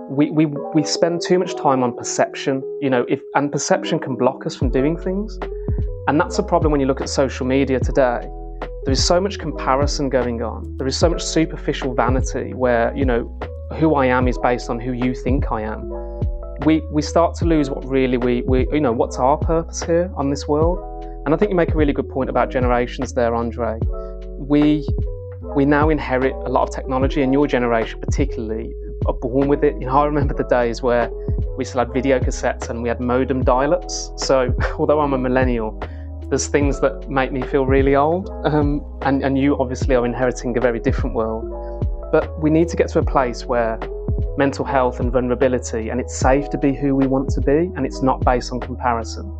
we, 0.09 0.31
we, 0.31 0.45
we 0.45 0.81
spend 0.85 1.19
too 1.19 1.39
much 1.39 1.57
time 1.57 1.83
on 1.83 1.93
perception, 1.93 2.63
you 2.79 2.89
know, 2.89 3.05
if, 3.09 3.19
and 3.35 3.51
perception 3.51 3.99
can 3.99 4.15
block 4.15 4.45
us 4.45 4.55
from 4.55 4.69
doing 4.69 4.95
things. 4.95 5.37
And 6.07 6.21
that's 6.21 6.39
a 6.39 6.43
problem 6.43 6.71
when 6.71 6.79
you 6.79 6.87
look 6.87 7.01
at 7.01 7.09
social 7.09 7.45
media 7.45 7.81
today. 7.81 8.29
There 8.85 8.93
is 8.93 9.05
so 9.05 9.19
much 9.19 9.39
comparison 9.39 10.07
going 10.07 10.41
on. 10.41 10.77
There 10.77 10.87
is 10.87 10.95
so 10.95 11.09
much 11.09 11.21
superficial 11.21 11.93
vanity 11.93 12.53
where, 12.53 12.95
you 12.95 13.03
know, 13.03 13.37
who 13.77 13.95
I 13.95 14.05
am 14.05 14.29
is 14.29 14.37
based 14.37 14.69
on 14.69 14.79
who 14.79 14.93
you 14.93 15.13
think 15.13 15.51
I 15.51 15.63
am. 15.63 16.06
We, 16.65 16.81
we 16.91 17.01
start 17.01 17.35
to 17.35 17.45
lose 17.45 17.69
what 17.69 17.87
really 17.87 18.17
we, 18.17 18.41
we, 18.41 18.67
you 18.71 18.81
know, 18.81 18.91
what's 18.91 19.17
our 19.17 19.37
purpose 19.37 19.83
here 19.83 20.11
on 20.15 20.29
this 20.29 20.47
world. 20.47 20.79
And 21.25 21.33
I 21.33 21.37
think 21.37 21.49
you 21.49 21.55
make 21.55 21.71
a 21.71 21.75
really 21.75 21.93
good 21.93 22.09
point 22.09 22.29
about 22.29 22.49
generations 22.49 23.13
there, 23.13 23.35
Andre. 23.35 23.79
We, 24.37 24.87
we 25.55 25.65
now 25.65 25.89
inherit 25.89 26.33
a 26.33 26.49
lot 26.49 26.63
of 26.63 26.73
technology, 26.73 27.21
and 27.21 27.33
your 27.33 27.47
generation 27.47 27.99
particularly 27.99 28.73
are 29.05 29.13
born 29.13 29.47
with 29.47 29.63
it. 29.63 29.73
You 29.79 29.87
know, 29.87 29.97
I 29.97 30.05
remember 30.05 30.33
the 30.33 30.45
days 30.45 30.81
where 30.81 31.11
we 31.57 31.65
still 31.65 31.79
had 31.79 31.93
video 31.93 32.19
cassettes 32.19 32.69
and 32.69 32.81
we 32.81 32.89
had 32.89 32.99
modem 32.99 33.43
dial-ups. 33.43 34.11
So 34.17 34.55
although 34.79 34.99
I'm 34.99 35.13
a 35.13 35.17
millennial, 35.17 35.81
there's 36.29 36.47
things 36.47 36.79
that 36.81 37.09
make 37.09 37.31
me 37.31 37.41
feel 37.41 37.65
really 37.65 37.95
old. 37.95 38.29
Um, 38.45 38.85
and, 39.01 39.23
and 39.23 39.37
you 39.37 39.57
obviously 39.59 39.95
are 39.95 40.05
inheriting 40.05 40.57
a 40.57 40.61
very 40.61 40.79
different 40.79 41.15
world. 41.15 41.45
But 42.11 42.41
we 42.41 42.49
need 42.49 42.67
to 42.69 42.77
get 42.77 42.89
to 42.89 42.99
a 42.99 43.05
place 43.05 43.45
where 43.45 43.79
mental 44.37 44.65
health 44.65 44.99
and 44.99 45.11
vulnerability, 45.11 45.89
and 45.89 45.99
it's 45.99 46.17
safe 46.17 46.49
to 46.51 46.57
be 46.57 46.73
who 46.73 46.95
we 46.95 47.07
want 47.07 47.29
to 47.31 47.41
be, 47.41 47.71
and 47.75 47.85
it's 47.85 48.01
not 48.01 48.23
based 48.23 48.51
on 48.51 48.59
comparison, 48.59 49.37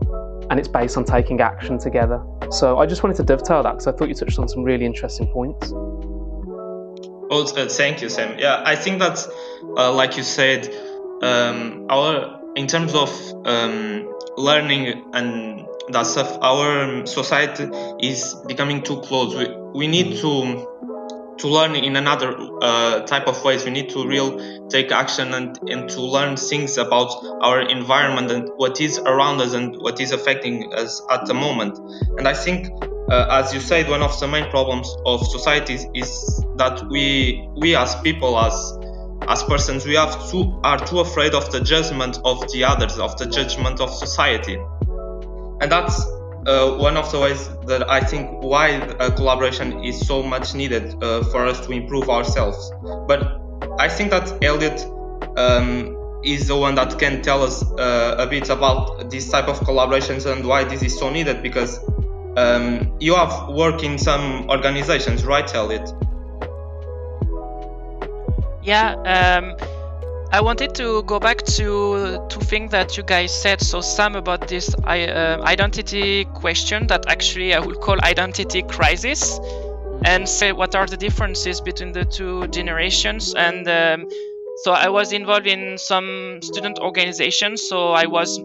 and 0.50 0.60
it's 0.60 0.68
based 0.68 0.98
on 0.98 1.06
taking 1.06 1.40
action 1.42 1.78
together. 1.78 2.24
So 2.52 2.80
I 2.80 2.86
just 2.86 3.04
wanted 3.04 3.18
to 3.18 3.24
dovetail 3.24 3.64
that 3.64 3.74
because 3.74 3.88
I 3.88 3.92
thought 3.92 4.10
you 4.10 4.16
touched 4.16 4.40
on 4.40 4.48
some 4.48 4.64
really 4.64 4.86
interesting 4.86 5.28
points. 5.28 5.72
Oh, 7.30 7.44
uh, 7.44 7.68
thank 7.68 8.02
you, 8.02 8.10
Sam. 8.10 8.40
Yeah, 8.40 8.64
I 8.66 8.76
think 8.76 9.00
that, 9.00 9.26
uh, 9.78 9.94
like 9.94 10.16
you 10.18 10.24
said, 10.24 10.74
um, 11.22 11.86
our 11.90 12.38
in 12.56 12.68
terms 12.68 12.96
of 12.96 13.10
um, 13.46 14.12
learning 14.38 15.12
and 15.14 15.68
that 15.90 16.08
stuff, 16.08 16.38
our 16.42 17.06
society 17.06 17.70
is 18.02 18.36
becoming 18.48 18.82
too 18.82 19.00
close. 19.02 19.36
We, 19.36 19.48
we 19.74 19.88
need 19.88 20.18
to 20.18 20.68
to 21.40 21.48
learn 21.48 21.76
in 21.76 21.96
another 21.96 22.36
uh, 22.62 23.02
type 23.02 23.28
of 23.28 23.44
ways. 23.44 23.66
We 23.66 23.72
need 23.72 23.90
to 23.90 24.08
real 24.08 24.68
take 24.70 24.92
action 24.92 25.34
and, 25.34 25.58
and 25.70 25.90
to 25.90 26.02
learn 26.02 26.38
things 26.38 26.78
about 26.78 27.12
our 27.42 27.62
environment 27.62 28.32
and 28.32 28.50
what 28.56 28.82
is 28.82 29.00
around 29.00 29.42
us 29.42 29.54
and 29.54 29.76
what 29.78 30.00
is 30.00 30.12
affecting 30.12 30.74
us 30.74 31.02
at 31.10 31.26
the 31.26 31.34
moment. 31.34 31.78
And 32.18 32.28
I 32.28 32.34
think, 32.34 32.70
uh, 33.12 33.28
as 33.30 33.54
you 33.54 33.60
said, 33.60 33.90
one 33.90 34.02
of 34.02 34.20
the 34.20 34.28
main 34.28 34.50
problems 34.50 34.94
of 35.06 35.26
societies 35.28 35.86
is 35.94 36.44
that 36.58 36.88
we 36.90 37.48
we 37.56 37.76
as 37.76 37.96
people 38.02 38.38
as 38.38 38.78
as 39.28 39.44
persons 39.44 39.86
we 39.86 39.96
have 39.96 40.30
too 40.30 40.60
are 40.64 40.80
too 40.86 41.00
afraid 41.00 41.34
of 41.34 41.52
the 41.52 41.60
judgment 41.62 42.20
of 42.24 42.52
the 42.52 42.64
others, 42.64 42.98
of 42.98 43.18
the 43.18 43.26
judgment 43.26 43.80
of 43.80 43.94
society, 43.94 44.58
and 45.62 45.72
that's 45.72 46.17
uh, 46.48 46.78
one 46.78 46.98
of 46.98 47.12
the 47.12 47.20
ways 47.20 47.50
that 47.66 47.90
I 47.90 48.00
think 48.00 48.42
why 48.42 48.80
collaboration 49.16 49.84
is 49.84 50.00
so 50.08 50.24
much 50.24 50.56
needed 50.56 51.04
uh, 51.04 51.24
for 51.26 51.46
us 51.46 51.66
to 51.68 51.72
improve 51.72 52.10
ourselves. 52.10 52.72
But 53.08 53.42
I 53.80 53.90
think 53.90 54.12
that 54.12 54.44
Elliot 54.44 54.86
um, 55.38 56.22
is 56.24 56.48
the 56.48 56.56
one 56.56 56.76
that 56.76 56.98
can 56.98 57.22
tell 57.22 57.44
us 57.44 57.64
uh, 57.74 58.16
a 58.18 58.26
bit 58.26 58.50
about 58.50 59.10
this 59.10 59.30
type 59.30 59.48
of 59.48 59.60
collaborations 59.60 60.26
and 60.26 60.46
why 60.48 60.64
this 60.64 60.82
is 60.82 60.98
so 60.98 61.10
needed 61.10 61.44
because 61.44 61.80
um, 62.38 62.96
you 63.00 63.16
have 63.16 63.50
worked 63.50 63.84
in 63.84 63.98
some 63.98 64.50
organizations, 64.50 65.26
right, 65.26 65.54
Elliot? 65.54 65.92
Yeah. 68.64 68.96
Um 69.06 69.77
I 70.32 70.42
wanted 70.42 70.76
to 70.76 71.04
go 71.04 71.20
back 71.20 71.44
to 71.44 72.26
two 72.30 72.42
things 72.42 72.72
that 72.72 72.98
you 72.98 73.04
guys 73.04 73.34
said. 73.34 73.62
So 73.62 73.80
Sam 73.80 74.16
about 74.16 74.48
this 74.48 74.74
uh, 74.84 75.42
identity 75.42 76.26
question 76.26 76.88
that 76.88 77.06
actually 77.08 77.54
I 77.54 77.60
would 77.60 77.80
call 77.80 77.98
identity 78.04 78.62
crisis, 78.64 79.40
and 80.04 80.28
say 80.28 80.52
what 80.52 80.76
are 80.76 80.86
the 80.86 80.98
differences 80.98 81.62
between 81.62 81.94
the 81.94 82.04
two 82.06 82.48
generations. 82.48 83.34
And 83.36 83.68
um, 83.68 84.10
so 84.64 84.74
I 84.74 84.90
was 84.90 85.14
involved 85.14 85.48
in 85.48 85.78
some 85.78 86.40
student 86.42 86.80
organizations. 86.80 87.68
So 87.68 87.94
I 87.94 88.06
was 88.06 88.38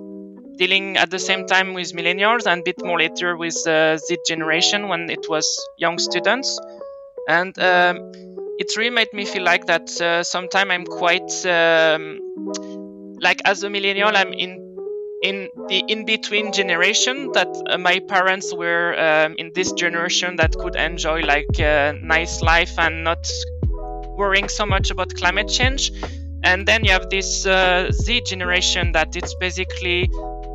dealing 0.57 0.97
at 0.99 1.11
the 1.11 1.19
same 1.19 1.47
time 1.47 1.75
with 1.75 1.93
millennials 1.95 2.47
and 2.47 2.61
a 2.61 2.65
bit 2.65 2.85
more 2.85 2.99
later 2.99 3.37
with 3.37 3.57
uh, 3.67 3.97
Z 3.97 4.19
generation 4.27 4.89
when 4.89 5.11
it 5.11 5.29
was 5.29 5.47
young 5.79 5.99
students, 5.99 6.61
and. 7.29 7.59
Um, 7.59 8.32
it 8.63 8.77
really 8.77 8.91
made 8.91 9.13
me 9.13 9.25
feel 9.25 9.43
like 9.43 9.67
that 9.67 10.01
uh, 10.01 10.23
sometimes 10.23 10.71
I'm 10.71 10.85
quite 10.85 11.33
um, 11.47 12.21
like 13.21 13.41
as 13.45 13.65
a 13.65 13.71
millennial 13.71 14.13
I'm 14.15 14.33
in 14.33 14.53
in 15.21 15.49
the 15.69 15.83
in 15.89 16.05
between 16.05 16.53
generation 16.53 17.33
that 17.33 17.49
uh, 17.71 17.77
my 17.79 17.99
parents 17.99 18.55
were 18.55 18.95
um, 18.99 19.35
in 19.37 19.51
this 19.53 19.73
generation 19.73 20.37
that 20.37 20.57
could 20.57 20.77
enjoy 20.77 21.23
like 21.23 21.59
a 21.59 21.93
nice 22.01 22.41
life 22.41 22.79
and 22.79 23.03
not 23.03 23.27
worrying 24.17 24.49
so 24.49 24.65
much 24.65 24.93
about 24.93 25.13
climate 25.13 25.49
change 25.49 25.91
and 26.45 26.65
then 26.65 26.85
you 26.85 26.93
have 26.93 27.11
this 27.11 27.45
uh, 27.45 27.91
Z 27.91 28.23
generation 28.27 28.93
that 28.93 29.17
it's 29.17 29.35
basically 29.35 30.09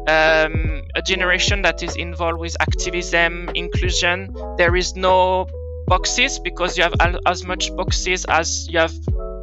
um, 0.07 0.83
a 0.95 1.01
generation 1.01 1.61
that 1.63 1.83
is 1.83 1.95
involved 1.97 2.39
with 2.39 2.55
activism, 2.61 3.49
inclusion. 3.55 4.33
There 4.57 4.75
is 4.75 4.95
no 4.95 5.47
boxes 5.87 6.39
because 6.39 6.77
you 6.77 6.83
have 6.83 6.95
as 7.25 7.45
much 7.45 7.75
boxes 7.75 8.25
as 8.25 8.67
you 8.69 8.79
have 8.79 8.93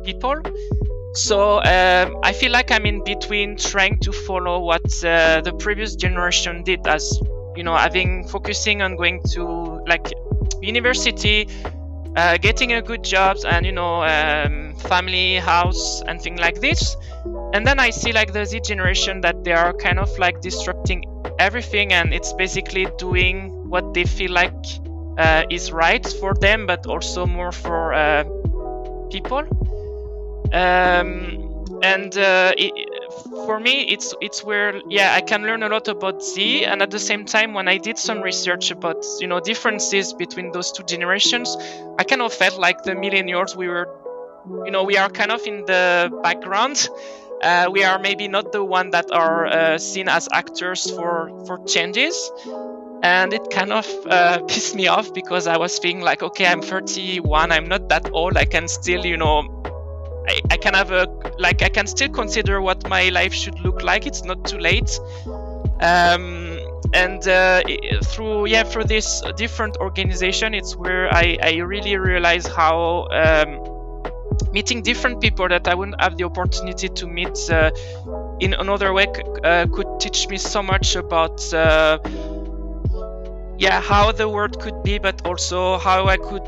people. 0.05 0.41
So 1.15 1.59
um, 1.59 2.19
I 2.23 2.33
feel 2.33 2.51
like 2.51 2.71
I'm 2.71 2.87
in 2.87 3.03
between 3.05 3.57
trying 3.57 3.99
to 4.01 4.13
follow 4.13 4.61
what 4.61 5.05
uh, 5.05 5.41
the 5.41 5.55
previous 5.59 5.95
generation 5.95 6.63
did, 6.65 6.87
as 6.87 7.21
you 7.57 7.63
know, 7.63 7.77
having 7.77 8.27
focusing 8.29 8.83
on 8.83 8.97
going 8.97 9.23
to 9.31 9.45
like 9.87 10.13
university, 10.61 11.49
uh, 12.17 12.37
getting 12.39 12.73
a 12.73 12.83
good 12.83 13.05
job, 13.05 13.37
and 13.47 13.65
you 13.65 13.73
know, 13.73 14.03
um, 14.03 14.75
family, 14.75 15.37
house, 15.37 16.03
and 16.03 16.21
things 16.21 16.41
like 16.41 16.61
this. 16.61 16.97
And 17.53 17.65
then 17.65 17.79
I 17.79 17.91
see 17.91 18.13
like 18.13 18.33
the 18.33 18.45
Z 18.45 18.61
generation 18.61 19.21
that 19.21 19.45
they 19.45 19.53
are 19.53 19.73
kind 19.73 20.01
of 20.01 20.19
like 20.19 20.41
disrupting 20.41 21.05
everything, 21.39 21.93
and 21.93 22.13
it's 22.13 22.33
basically 22.33 22.89
doing 22.99 23.71
what 23.71 23.95
they 23.95 24.05
feel 24.05 24.33
like 24.33 24.53
uh, 25.19 25.45
is 25.51 25.73
right 25.73 26.07
for 26.21 26.35
them, 26.35 26.67
but 26.67 26.87
also 26.87 27.27
more 27.27 27.53
for 27.53 27.93
uh, 27.95 28.25
people. 29.11 29.45
Um, 30.53 31.49
and 31.83 32.17
uh, 32.17 32.53
it, 32.57 32.73
for 33.47 33.59
me, 33.59 33.83
it's 33.89 34.15
it's 34.21 34.43
where 34.45 34.81
yeah 34.89 35.13
I 35.15 35.21
can 35.21 35.43
learn 35.43 35.63
a 35.63 35.69
lot 35.69 35.89
about 35.89 36.23
Z, 36.23 36.65
and 36.65 36.83
at 36.83 36.91
the 36.91 36.99
same 36.99 37.25
time, 37.25 37.53
when 37.55 37.69
I 37.69 37.79
did 37.79 37.99
some 37.99 38.21
research 38.23 38.71
about 38.71 39.05
you 39.21 39.27
know 39.27 39.41
differences 39.41 40.13
between 40.13 40.53
those 40.53 40.73
two 40.73 40.85
generations, 40.85 41.57
I 41.99 42.05
kind 42.05 42.23
of 42.23 42.33
felt 42.33 42.59
like 42.59 42.83
the 42.83 42.93
millennials 42.93 43.57
we 43.57 43.69
were, 43.69 43.89
you 44.65 44.71
know, 44.71 44.85
we 44.85 44.97
are 44.97 45.09
kind 45.11 45.31
of 45.31 45.47
in 45.47 45.65
the 45.67 46.11
background. 46.23 46.89
Uh, 47.43 47.69
we 47.71 47.85
are 47.85 47.99
maybe 47.99 48.29
not 48.29 48.53
the 48.53 48.65
one 48.65 48.91
that 48.91 49.11
are 49.13 49.47
uh, 49.47 49.79
seen 49.79 50.09
as 50.09 50.29
actors 50.33 50.91
for 50.91 51.31
for 51.47 51.59
changes 51.67 52.31
and 53.05 53.35
it 53.35 53.51
kind 53.51 53.71
of 53.71 53.87
uh, 54.07 54.39
pissed 54.49 54.75
me 54.75 54.89
off 54.89 55.13
because 55.13 55.47
I 55.47 55.59
was 55.59 55.79
feeling 55.79 56.01
like, 56.01 56.23
okay, 56.23 56.47
I'm 56.47 56.63
31, 56.63 57.53
I'm 57.53 57.69
not 57.69 57.89
that 57.91 58.11
old, 58.13 58.37
I 58.37 58.47
can 58.47 58.67
still, 58.67 59.05
you 59.05 59.19
know, 59.19 59.63
I, 60.27 60.41
I 60.51 60.57
can 60.57 60.73
have 60.73 60.91
a 60.91 61.07
like 61.39 61.63
I 61.63 61.69
can 61.69 61.87
still 61.87 62.09
consider 62.09 62.63
what 62.63 62.89
my 62.89 63.11
life 63.11 63.35
should 63.35 63.61
look 63.61 63.83
like. 63.83 64.07
It's 64.07 64.25
not 64.25 64.47
too 64.47 64.57
late. 64.57 64.99
Um, 65.81 66.59
and 66.95 67.29
uh, 67.29 67.63
through 68.05 68.47
yeah 68.47 68.63
through 68.63 68.85
this 68.85 69.23
different 69.37 69.77
organization, 69.77 70.55
it's 70.55 70.77
where 70.77 71.13
I, 71.13 71.37
I 71.43 71.57
really 71.57 71.99
realize 71.99 72.47
how 72.47 73.07
um, 73.11 73.61
meeting 74.53 74.81
different 74.81 75.21
people 75.21 75.47
that 75.49 75.69
I 75.69 75.75
wouldn't 75.75 76.01
have 76.01 76.17
the 76.17 76.25
opportunity 76.25 76.89
to 76.89 77.07
meet 77.07 77.51
uh, 77.51 77.71
in 78.41 78.55
another 78.55 78.95
way 78.95 79.07
uh, 79.43 79.67
could 79.71 80.01
teach 80.01 80.29
me 80.29 80.39
so 80.39 80.63
much 80.63 80.97
about 80.97 81.53
uh, 81.53 81.99
yeah 83.59 83.81
how 83.81 84.13
the 84.13 84.29
world 84.29 84.61
could 84.61 84.83
be 84.83 84.99
but 84.99 85.25
also 85.27 85.79
how 85.79 86.07
i 86.07 86.17
could 86.17 86.43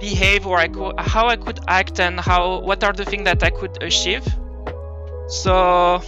behave 0.00 0.46
or 0.46 0.58
i 0.58 0.68
could 0.68 0.98
how 0.98 1.26
i 1.28 1.36
could 1.36 1.58
act 1.68 2.00
and 2.00 2.20
how 2.20 2.60
what 2.60 2.82
are 2.84 2.92
the 2.92 3.04
things 3.04 3.24
that 3.24 3.42
i 3.42 3.50
could 3.50 3.82
achieve 3.82 4.26
so 5.28 6.00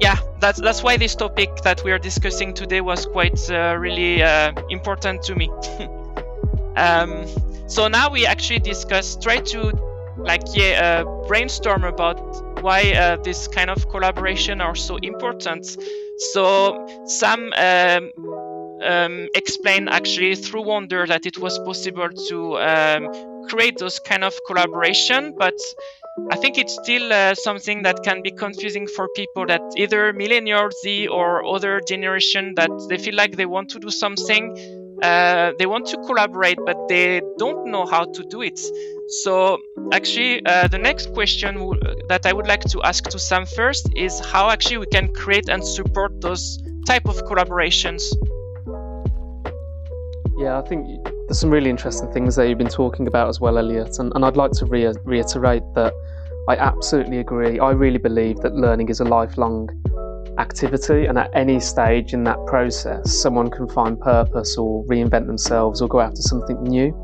yeah 0.00 0.16
that's 0.40 0.60
that's 0.60 0.82
why 0.82 0.96
this 0.96 1.14
topic 1.14 1.50
that 1.62 1.82
we 1.84 1.92
are 1.92 1.98
discussing 1.98 2.52
today 2.54 2.80
was 2.80 3.06
quite 3.06 3.38
uh, 3.50 3.76
really 3.78 4.22
uh, 4.22 4.52
important 4.68 5.22
to 5.22 5.34
me 5.34 5.48
um, 6.76 7.26
so 7.68 7.88
now 7.88 8.10
we 8.10 8.26
actually 8.26 8.58
discuss 8.60 9.16
try 9.16 9.38
to 9.38 9.72
like 10.18 10.42
yeah 10.54 11.04
uh, 11.04 11.26
brainstorm 11.26 11.84
about 11.84 12.18
why 12.62 12.92
uh, 12.92 13.16
this 13.22 13.48
kind 13.48 13.70
of 13.70 13.88
collaboration 13.90 14.60
are 14.60 14.74
so 14.74 14.96
important. 14.96 15.76
So 16.32 17.04
some 17.06 17.52
um, 17.56 18.10
um, 18.86 19.28
actually 19.88 20.36
through 20.36 20.62
Wonder 20.62 21.06
that 21.06 21.26
it 21.26 21.40
was 21.40 21.58
possible 21.58 22.08
to 22.28 22.58
um, 22.58 23.08
create 23.42 23.78
those 23.78 23.98
kind 24.00 24.24
of 24.24 24.42
collaboration, 24.44 25.34
but 25.38 25.58
I 26.30 26.36
think 26.36 26.58
it's 26.58 26.72
still 26.74 27.12
uh, 27.12 27.34
something 27.34 27.82
that 27.82 28.02
can 28.02 28.22
be 28.22 28.30
confusing 28.32 28.86
for 28.86 29.08
people 29.08 29.46
that 29.46 29.62
either 29.76 30.12
millennial 30.12 30.70
Z 30.72 31.08
or 31.08 31.44
other 31.46 31.80
generation 31.80 32.54
that 32.56 32.72
they 32.88 32.98
feel 32.98 33.14
like 33.14 33.36
they 33.36 33.46
want 33.46 33.70
to 33.70 33.78
do 33.80 33.90
something, 33.90 34.52
uh, 35.02 35.52
they 35.58 35.66
want 35.66 35.86
to 35.86 35.98
collaborate, 35.98 36.64
but 36.64 36.78
they 36.88 37.22
don't 37.38 37.58
know 37.64 37.86
how 37.86 38.06
to 38.14 38.24
do 38.24 38.42
it. 38.42 38.60
So 39.06 39.58
actually, 39.92 40.44
uh, 40.44 40.68
the 40.68 40.78
next 40.78 41.12
question 41.12 41.54
w- 41.56 41.80
that 42.08 42.26
I 42.26 42.32
would 42.32 42.46
like 42.46 42.64
to 42.70 42.82
ask 42.82 43.04
to 43.10 43.18
Sam 43.18 43.46
first 43.46 43.88
is 43.96 44.20
how 44.20 44.50
actually 44.50 44.78
we 44.78 44.86
can 44.86 45.08
create 45.14 45.48
and 45.48 45.64
support 45.64 46.12
those 46.20 46.58
type 46.86 47.06
of 47.06 47.24
collaborations. 47.24 48.12
Yeah, 50.38 50.58
I 50.58 50.62
think 50.62 50.86
there's 51.26 51.40
some 51.40 51.50
really 51.50 51.70
interesting 51.70 52.12
things 52.12 52.36
that 52.36 52.48
you've 52.48 52.58
been 52.58 52.68
talking 52.68 53.06
about 53.06 53.28
as 53.28 53.40
well, 53.40 53.56
Elliot. 53.56 53.98
And, 53.98 54.12
and 54.14 54.24
I'd 54.24 54.36
like 54.36 54.52
to 54.52 54.66
re- 54.66 54.92
reiterate 55.04 55.62
that 55.74 55.94
I 56.48 56.56
absolutely 56.56 57.18
agree. 57.18 57.58
I 57.58 57.70
really 57.70 57.98
believe 57.98 58.36
that 58.42 58.54
learning 58.54 58.90
is 58.90 59.00
a 59.00 59.04
lifelong 59.04 59.70
activity, 60.38 61.06
and 61.06 61.18
at 61.18 61.30
any 61.34 61.58
stage 61.58 62.12
in 62.12 62.22
that 62.24 62.36
process, 62.46 63.10
someone 63.10 63.50
can 63.50 63.66
find 63.68 63.98
purpose 63.98 64.58
or 64.58 64.84
reinvent 64.84 65.26
themselves 65.26 65.80
or 65.80 65.88
go 65.88 66.00
after 66.00 66.20
something 66.20 66.62
new. 66.62 66.94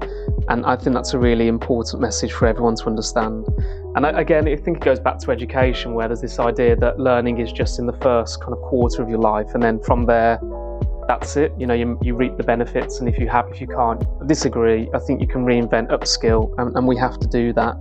And 0.48 0.66
I 0.66 0.76
think 0.76 0.94
that's 0.94 1.14
a 1.14 1.18
really 1.18 1.48
important 1.48 2.02
message 2.02 2.32
for 2.32 2.46
everyone 2.46 2.76
to 2.76 2.86
understand. 2.86 3.46
And 3.94 4.04
again, 4.04 4.46
I 4.46 4.56
think 4.56 4.76
it 4.76 4.84
goes 4.84 5.00
back 5.00 5.18
to 5.20 5.30
education, 5.30 5.94
where 5.94 6.08
there's 6.08 6.20
this 6.20 6.38
idea 6.38 6.76
that 6.76 7.00
learning 7.00 7.38
is 7.38 7.50
just 7.50 7.78
in 7.78 7.86
the 7.86 7.94
first 7.94 8.40
kind 8.40 8.52
of 8.52 8.60
quarter 8.60 9.02
of 9.02 9.08
your 9.08 9.20
life, 9.20 9.54
and 9.54 9.62
then 9.62 9.80
from 9.80 10.04
there, 10.04 10.38
that's 11.12 11.36
it. 11.36 11.52
You 11.58 11.66
know, 11.66 11.74
you, 11.74 11.98
you 12.02 12.14
reap 12.14 12.38
the 12.38 12.42
benefits, 12.42 13.00
and 13.00 13.08
if 13.08 13.18
you 13.18 13.28
have, 13.28 13.46
if 13.50 13.60
you 13.60 13.66
can't, 13.66 14.02
I 14.22 14.26
disagree. 14.26 14.88
I 14.94 14.98
think 14.98 15.20
you 15.20 15.26
can 15.26 15.44
reinvent, 15.44 15.90
upskill, 15.90 16.54
and, 16.58 16.74
and 16.74 16.86
we 16.86 16.96
have 16.96 17.18
to 17.20 17.26
do 17.26 17.52
that 17.52 17.76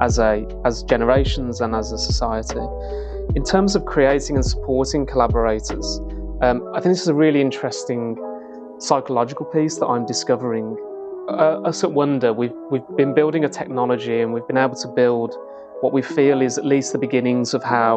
as 0.00 0.18
a 0.18 0.46
as 0.64 0.82
generations 0.84 1.60
and 1.60 1.74
as 1.74 1.92
a 1.92 1.98
society. 1.98 2.64
In 3.34 3.44
terms 3.44 3.76
of 3.76 3.84
creating 3.84 4.36
and 4.36 4.44
supporting 4.44 5.04
collaborators, 5.04 6.00
um, 6.40 6.66
I 6.74 6.80
think 6.80 6.92
this 6.94 7.02
is 7.02 7.08
a 7.08 7.14
really 7.14 7.42
interesting 7.42 8.16
psychological 8.78 9.44
piece 9.44 9.76
that 9.78 9.86
I'm 9.86 10.06
discovering. 10.06 10.76
Uh, 11.28 11.60
us 11.70 11.84
at 11.84 11.92
Wonder, 11.92 12.32
we've 12.32 12.56
we've 12.70 12.88
been 12.96 13.12
building 13.12 13.44
a 13.44 13.48
technology, 13.48 14.20
and 14.22 14.32
we've 14.32 14.46
been 14.46 14.62
able 14.66 14.76
to 14.76 14.88
build 14.88 15.36
what 15.82 15.92
we 15.92 16.00
feel 16.00 16.40
is 16.40 16.56
at 16.56 16.64
least 16.64 16.92
the 16.92 16.98
beginnings 16.98 17.52
of 17.52 17.62
how 17.62 17.92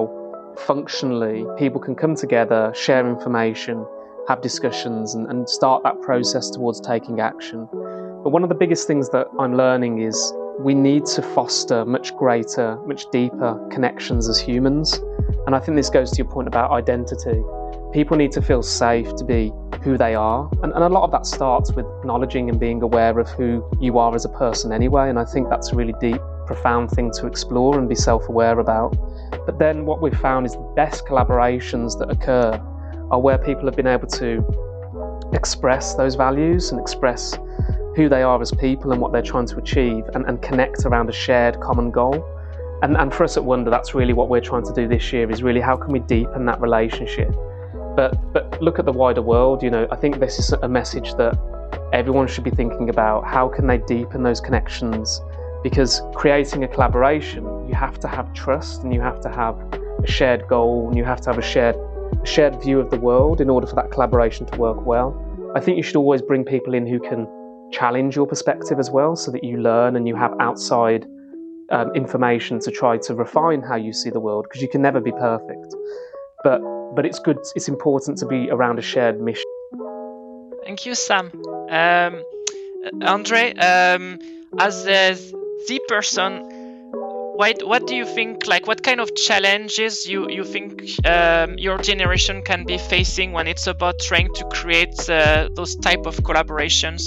functionally 0.57 1.45
people 1.57 1.79
can 1.79 1.95
come 1.95 2.15
together, 2.15 2.71
share 2.75 3.07
information, 3.09 3.85
have 4.27 4.41
discussions 4.41 5.15
and, 5.15 5.27
and 5.27 5.49
start 5.49 5.83
that 5.83 6.01
process 6.01 6.49
towards 6.49 6.79
taking 6.79 7.19
action. 7.19 7.67
But 7.71 8.29
one 8.29 8.43
of 8.43 8.49
the 8.49 8.55
biggest 8.55 8.87
things 8.87 9.09
that 9.09 9.27
I'm 9.39 9.57
learning 9.57 10.01
is 10.01 10.33
we 10.59 10.73
need 10.73 11.05
to 11.07 11.21
foster 11.21 11.83
much 11.83 12.15
greater, 12.15 12.77
much 12.85 13.09
deeper 13.11 13.59
connections 13.69 14.29
as 14.29 14.39
humans. 14.39 15.01
And 15.45 15.55
I 15.55 15.59
think 15.59 15.75
this 15.75 15.89
goes 15.89 16.11
to 16.11 16.17
your 16.17 16.27
point 16.27 16.47
about 16.47 16.71
identity. 16.71 17.43
People 17.91 18.15
need 18.15 18.31
to 18.31 18.41
feel 18.41 18.63
safe 18.63 19.13
to 19.15 19.25
be 19.25 19.51
who 19.81 19.97
they 19.97 20.15
are. 20.15 20.49
And, 20.63 20.71
and, 20.73 20.83
a 20.83 20.89
lot 20.89 21.03
of 21.03 21.11
that 21.11 21.25
starts 21.25 21.73
with 21.73 21.85
acknowledging 21.99 22.49
and 22.49 22.59
being 22.59 22.81
aware 22.81 23.19
of 23.19 23.29
who 23.29 23.63
you 23.81 23.97
are 23.97 24.15
as 24.15 24.23
a 24.23 24.29
person 24.29 24.71
anyway. 24.71 25.09
And 25.09 25.19
I 25.19 25.25
think 25.25 25.49
that's 25.49 25.73
a 25.73 25.75
really 25.75 25.93
deep, 25.99 26.21
profound 26.45 26.91
thing 26.91 27.11
to 27.11 27.27
explore 27.27 27.77
and 27.77 27.89
be 27.89 27.95
self 27.95 28.29
aware 28.29 28.59
about. 28.59 28.95
But 29.45 29.59
then 29.59 29.85
what 29.85 30.01
we've 30.01 30.17
found 30.17 30.45
is 30.45 30.53
the 30.53 30.73
best 30.75 31.05
collaborations 31.05 31.99
that 31.99 32.09
occur 32.09 32.61
are 33.13 33.19
where 33.19 33.37
people 33.37 33.65
have 33.65 33.75
been 33.75 33.85
able 33.85 34.07
to 34.07 34.43
express 35.33 35.93
those 35.93 36.15
values 36.15 36.71
and 36.71 36.81
express 36.81 37.37
who 37.95 38.09
they 38.09 38.23
are 38.23 38.41
as 38.41 38.51
people 38.53 38.91
and 38.91 38.99
what 38.99 39.11
they're 39.11 39.21
trying 39.21 39.45
to 39.45 39.57
achieve 39.57 40.03
and, 40.15 40.25
and 40.25 40.41
connect 40.41 40.83
around 40.85 41.07
a 41.09 41.11
shared 41.11 41.59
common 41.59 41.91
goal. 41.91 42.25
And, 42.81 42.97
and 42.97 43.13
for 43.13 43.23
us 43.23 43.37
at 43.37 43.45
Wonder, 43.45 43.69
that's 43.69 43.93
really 43.93 44.13
what 44.13 44.29
we're 44.29 44.41
trying 44.41 44.65
to 44.65 44.73
do 44.73 44.87
this 44.87 45.13
year 45.13 45.29
is 45.29 45.43
really 45.43 45.61
how 45.61 45.77
can 45.77 45.93
we 45.93 45.99
deepen 45.99 46.45
that 46.47 46.59
relationship? 46.59 47.31
But, 47.95 48.33
but 48.33 48.59
look 48.63 48.79
at 48.79 48.85
the 48.85 48.91
wider 48.91 49.21
world, 49.21 49.61
you 49.61 49.69
know, 49.69 49.87
I 49.91 49.95
think 49.95 50.19
this 50.19 50.39
is 50.39 50.51
a 50.51 50.67
message 50.67 51.13
that 51.13 51.37
everyone 51.93 52.27
should 52.27 52.43
be 52.43 52.49
thinking 52.49 52.89
about. 52.89 53.27
How 53.27 53.47
can 53.47 53.67
they 53.67 53.77
deepen 53.77 54.23
those 54.23 54.41
connections? 54.41 55.21
Because 55.61 56.01
creating 56.15 56.63
a 56.63 56.67
collaboration, 56.67 57.43
you 57.67 57.75
have 57.75 57.99
to 57.99 58.07
have 58.07 58.33
trust 58.33 58.81
and 58.81 58.91
you 58.91 59.01
have 59.01 59.21
to 59.21 59.29
have 59.29 59.55
a 60.03 60.07
shared 60.07 60.47
goal 60.47 60.87
and 60.87 60.97
you 60.97 61.03
have 61.03 61.21
to 61.21 61.29
have 61.29 61.37
a 61.37 61.43
shared 61.43 61.75
shared 62.23 62.61
view 62.61 62.79
of 62.79 62.89
the 62.89 62.97
world 62.97 63.41
in 63.41 63.49
order 63.49 63.67
for 63.67 63.75
that 63.75 63.91
collaboration 63.91 64.45
to 64.47 64.57
work 64.57 64.85
well. 64.85 65.13
I 65.55 65.59
think 65.59 65.77
you 65.77 65.83
should 65.83 65.95
always 65.95 66.21
bring 66.21 66.43
people 66.45 66.73
in 66.73 66.87
who 66.87 66.99
can 66.99 67.27
challenge 67.71 68.15
your 68.15 68.27
perspective 68.27 68.79
as 68.79 68.89
well 68.89 69.15
so 69.15 69.31
that 69.31 69.43
you 69.43 69.57
learn 69.57 69.95
and 69.95 70.07
you 70.07 70.15
have 70.15 70.33
outside 70.39 71.05
um, 71.71 71.91
information 71.95 72.59
to 72.59 72.71
try 72.71 72.97
to 72.97 73.15
refine 73.15 73.61
how 73.61 73.75
you 73.75 73.93
see 73.93 74.09
the 74.09 74.19
world 74.19 74.45
because 74.47 74.61
you 74.61 74.67
can 74.67 74.81
never 74.81 74.99
be 74.99 75.11
perfect. 75.11 75.75
But 76.43 76.61
but 76.95 77.05
it's 77.05 77.19
good. 77.19 77.39
It's 77.55 77.67
important 77.67 78.17
to 78.19 78.27
be 78.27 78.49
around 78.51 78.77
a 78.77 78.81
shared 78.81 79.19
mission. 79.19 79.45
Thank 80.63 80.85
you, 80.85 80.93
Sam. 80.93 81.31
Um, 81.69 82.23
Andre, 83.01 83.53
um, 83.55 84.19
as 84.59 84.83
the 84.85 85.81
person, 85.87 86.47
what 87.35 87.63
what 87.65 87.87
do 87.87 87.95
you 87.95 88.05
think 88.05 88.45
like 88.47 88.67
what 88.67 88.83
kind 88.83 88.99
of 88.99 89.13
challenges 89.15 90.05
you 90.05 90.29
you 90.29 90.43
think 90.43 90.83
um, 91.05 91.57
your 91.57 91.77
generation 91.79 92.41
can 92.43 92.63
be 92.63 92.77
facing 92.77 93.31
when 93.31 93.47
it's 93.47 93.67
about 93.67 93.99
trying 93.99 94.31
to 94.33 94.45
create 94.45 95.09
uh, 95.09 95.49
those 95.55 95.75
type 95.75 96.05
of 96.05 96.15
collaborations? 96.17 97.01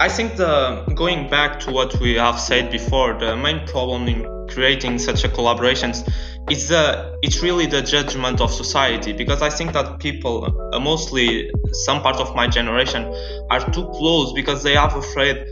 I 0.00 0.08
think 0.08 0.36
the 0.36 0.84
going 0.96 1.30
back 1.30 1.60
to 1.60 1.70
what 1.70 2.00
we 2.00 2.14
have 2.14 2.40
said 2.40 2.72
before 2.72 3.16
the 3.18 3.36
main 3.36 3.64
problem 3.68 4.08
in 4.08 4.26
creating 4.48 4.98
such 4.98 5.24
a 5.24 5.28
collaborations 5.28 6.02
is 6.50 6.68
the 6.68 7.16
it's 7.22 7.40
really 7.42 7.66
the 7.66 7.80
judgment 7.80 8.40
of 8.40 8.52
society 8.52 9.12
because 9.12 9.40
i 9.40 9.48
think 9.48 9.72
that 9.72 10.00
people 10.00 10.44
uh, 10.74 10.80
mostly 10.80 11.50
some 11.86 12.02
part 12.02 12.16
of 12.16 12.34
my 12.34 12.48
generation 12.48 13.04
are 13.50 13.60
too 13.70 13.88
close 13.90 14.32
because 14.32 14.62
they 14.64 14.76
are 14.76 14.98
afraid 14.98 15.46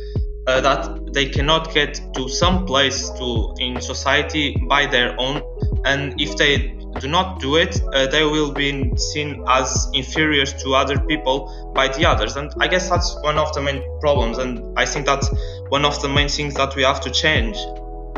uh, 0.51 0.61
that 0.61 1.13
they 1.15 1.27
cannot 1.27 1.73
get 1.73 2.01
to 2.15 2.29
some 2.29 2.67
place 2.67 3.09
to 3.11 3.55
in 3.59 3.81
society 3.81 4.57
by 4.69 4.87
their 4.87 5.15
own. 5.19 5.43
And 5.85 6.21
if 6.21 6.37
they 6.37 6.77
do 6.99 7.07
not 7.09 7.39
do 7.39 7.57
it 7.57 7.81
uh, 7.95 8.07
they 8.09 8.25
will 8.25 8.53
be 8.53 8.93
seen 8.97 9.45
as 9.49 9.89
inferior 9.95 10.45
to 10.45 10.75
other 10.75 10.99
people 10.99 11.73
by 11.75 11.87
the 11.89 12.05
others. 12.05 12.37
And 12.37 12.51
i 12.61 12.67
guess 12.67 12.91
that's 12.91 13.17
one 13.23 13.39
of 13.39 13.53
the 13.55 13.63
main 13.63 13.81
problems. 14.01 14.39
And 14.39 14.79
i 14.79 14.85
think 14.85 15.07
that's 15.07 15.29
one 15.69 15.85
of 15.85 16.01
the 16.03 16.09
main 16.09 16.29
things 16.29 16.55
that 16.55 16.75
we 16.75 16.83
have 16.83 17.01
to 17.03 17.11
change. 17.11 17.57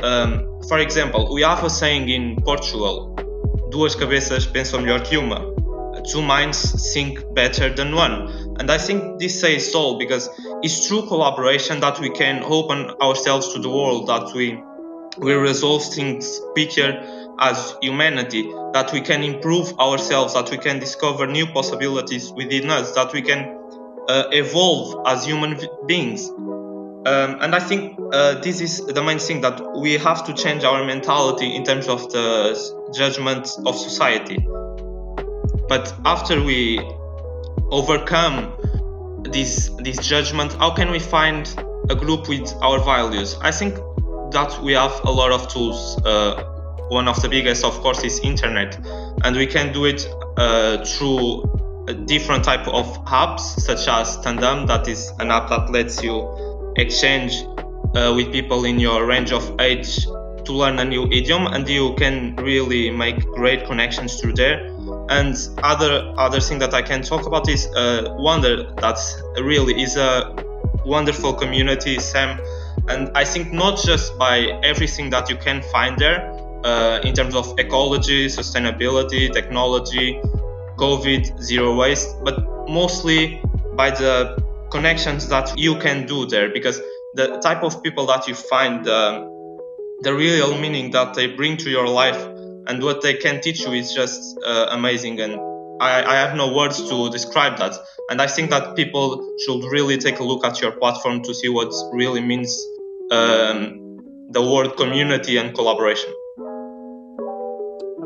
Um, 0.03 0.61
for 0.68 0.79
example 0.79 1.33
we 1.33 1.42
have 1.42 1.62
a 1.62 1.71
saying 1.71 2.09
in 2.09 2.37
portugal 2.42 3.14
duas 3.71 3.95
cabeças 3.95 4.47
pensam 4.47 4.81
melhor 4.81 5.01
que 5.03 5.16
uma. 5.16 5.40
Two 6.11 6.23
minds 6.23 6.92
think 6.92 7.23
better 7.33 7.73
than 7.73 7.95
one. 7.95 8.57
And 8.59 8.71
I 8.71 8.79
think 8.79 9.21
this 9.21 9.38
says 9.40 9.73
all 9.75 9.99
because 9.99 10.29
it's 10.62 10.87
through 10.87 11.07
collaboration 11.07 11.81
that 11.81 11.98
we 12.01 12.11
can 12.11 12.42
open 12.44 12.90
ourselves 13.03 13.53
to 13.53 13.59
the 13.59 13.68
world, 13.68 14.09
that 14.09 14.33
we 14.35 14.62
we 15.18 15.35
resolve 15.35 15.85
things 15.85 16.40
quicker 16.53 17.03
as 17.38 17.77
humanity, 17.83 18.51
that 18.72 18.90
we 18.92 19.01
can 19.01 19.22
improve 19.22 19.79
ourselves, 19.79 20.35
that 20.35 20.51
we 20.51 20.57
can 20.57 20.79
discover 20.79 21.27
new 21.27 21.46
possibilities 21.46 22.31
within 22.33 22.70
us, 22.70 22.92
that 22.92 23.12
we 23.12 23.20
can 23.20 23.59
uh, 24.09 24.25
evolve 24.31 25.07
as 25.07 25.25
human 25.25 25.59
beings. 25.87 26.31
Um, 26.31 27.38
and 27.40 27.55
I 27.55 27.59
think 27.59 27.98
uh, 28.12 28.40
this 28.40 28.61
is 28.61 28.87
the 28.87 29.03
main 29.03 29.18
thing 29.18 29.40
that 29.40 29.77
we 29.77 29.94
have 29.94 30.25
to 30.27 30.35
change 30.35 30.64
our 30.64 30.85
mentality 30.85 31.55
in 31.55 31.64
terms 31.64 31.88
of 31.88 32.11
the 32.12 32.90
judgment 32.94 33.51
of 33.66 33.77
society. 33.77 34.38
But 35.68 35.92
after 36.05 36.42
we 36.42 36.79
overcome 37.70 38.53
this 39.25 39.71
this 39.79 39.99
judgment, 39.99 40.53
how 40.55 40.71
can 40.71 40.91
we 40.91 40.99
find 40.99 41.55
a 41.91 41.95
group 41.95 42.29
with 42.29 42.53
our 42.63 42.79
values? 42.81 43.37
I 43.41 43.51
think 43.51 43.75
that 44.33 44.59
we 44.63 44.73
have 44.73 44.93
a 45.05 45.11
lot 45.11 45.33
of 45.33 45.49
tools. 45.49 46.01
Uh, 46.05 46.43
one 46.89 47.09
of 47.09 47.21
the 47.23 47.29
biggest, 47.29 47.65
of 47.65 47.75
course, 47.81 48.03
is 48.05 48.21
internet, 48.21 48.79
and 49.25 49.37
we 49.37 49.47
can 49.47 49.73
do 49.73 49.87
it 49.87 50.07
uh, 50.37 50.85
through 50.85 51.45
a 51.89 51.95
different 51.95 52.45
type 52.45 52.67
of 52.69 52.87
apps, 53.07 53.41
such 53.41 53.89
as 53.89 54.19
Tandem, 54.19 54.67
that 54.67 54.87
is 54.89 55.11
an 55.19 55.31
app 55.31 55.49
that 55.49 55.71
lets 55.71 56.03
you 56.03 56.73
exchange 56.77 57.45
uh, 57.95 58.13
with 58.15 58.33
people 58.33 58.65
in 58.65 58.79
your 58.79 59.07
range 59.07 59.33
of 59.33 59.61
age 59.61 60.07
to 60.45 60.53
learn 60.53 60.79
a 60.79 60.85
new 60.85 61.07
idiom, 61.11 61.47
and 61.47 61.69
you 61.69 61.95
can 61.95 62.37
really 62.37 62.91
make 62.91 63.21
great 63.35 63.67
connections 63.67 64.21
through 64.21 64.35
there 64.35 64.73
and 65.09 65.37
other 65.63 66.13
other 66.17 66.41
thing 66.41 66.59
that 66.59 66.75
I 66.75 66.83
can 66.83 67.03
talk 67.03 67.27
about 67.27 67.49
is 67.49 67.67
uh, 67.77 68.15
Wonder. 68.19 68.73
That's 68.81 69.23
really 69.41 69.81
is 69.83 69.97
a 69.97 70.35
wonderful 70.85 71.33
community. 71.35 71.99
Sam 71.99 72.39
and 72.89 73.11
I 73.15 73.25
think 73.25 73.53
not 73.53 73.79
just 73.83 74.19
by 74.19 74.59
everything 74.63 75.11
that 75.11 75.31
you 75.31 75.37
can 75.37 75.63
find 75.63 75.99
there 75.99 76.33
uh, 76.65 77.01
in 77.05 77.15
terms 77.15 77.35
of 77.35 77.59
ecology, 77.59 78.27
sustainability, 78.27 79.33
technology, 79.33 80.21
COVID, 80.79 81.41
zero 81.41 81.77
waste, 81.77 82.17
but 82.25 82.45
mostly 82.69 83.41
by 83.77 83.91
the 83.91 84.37
connections 84.71 85.29
that 85.29 85.57
you 85.59 85.77
can 85.77 86.07
do 86.07 86.27
there 86.27 86.49
because 86.49 86.81
the 87.15 87.39
type 87.41 87.63
of 87.63 87.83
people 87.83 88.07
that 88.07 88.27
you 88.27 88.35
find 88.35 88.89
um, 88.89 89.32
the 90.03 90.12
real 90.12 90.59
meaning 90.59 90.91
that 90.91 91.15
they 91.15 91.29
bring 91.29 91.57
to 91.57 91.71
your 91.71 91.87
life 91.87 92.21
and 92.67 92.83
what 92.83 93.03
they 93.03 93.15
can 93.15 93.41
teach 93.41 93.61
you 93.61 93.73
is 93.73 93.93
just 93.93 94.37
uh, 94.45 94.67
amazing. 94.71 95.21
And 95.21 95.35
I, 95.81 96.03
I, 96.05 96.17
have 96.17 96.37
no 96.37 96.53
words 96.53 96.88
to 96.88 97.11
describe 97.11 97.57
that. 97.59 97.77
And 98.11 98.21
i 98.21 98.27
think 98.27 98.51
that 98.51 98.77
people 98.77 99.07
should 99.45 99.65
really 99.71 99.97
take 99.97 100.19
a 100.19 100.25
look 100.25 100.45
at 100.45 100.61
your 100.61 100.73
platform 100.73 101.23
to 101.23 101.35
see 101.35 101.49
what 101.49 101.73
really 101.93 102.21
means 102.21 102.51
um, 103.11 104.01
the 104.31 104.43
word 104.43 104.77
community 104.77 105.37
and 105.37 105.55
collaboration. 105.55 106.12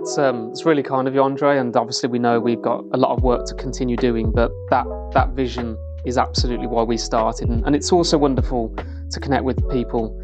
It's, 0.00 0.18
um, 0.18 0.50
it's 0.50 0.64
really 0.64 0.82
kind 0.82 1.08
of 1.08 1.14
you 1.14 1.22
andre 1.22 1.58
and 1.58 1.74
obviously 1.76 2.08
we 2.08 2.18
know 2.18 2.38
we've 2.38 2.62
got 2.62 2.84
a 2.92 2.96
lot 2.96 3.16
of 3.16 3.22
work 3.22 3.46
to 3.46 3.54
continue 3.54 3.96
doing 3.96 4.30
but 4.30 4.52
that 4.70 4.86
that 5.14 5.30
vision 5.30 5.76
is 6.04 6.16
absolutely 6.16 6.68
why 6.68 6.82
we 6.82 6.96
started. 6.96 7.48
And, 7.48 7.66
and 7.66 7.74
it's 7.74 7.90
also 7.90 8.16
wonderful 8.16 8.74
to 9.10 9.20
connect 9.20 9.44
with 9.44 9.58
people 9.70 10.16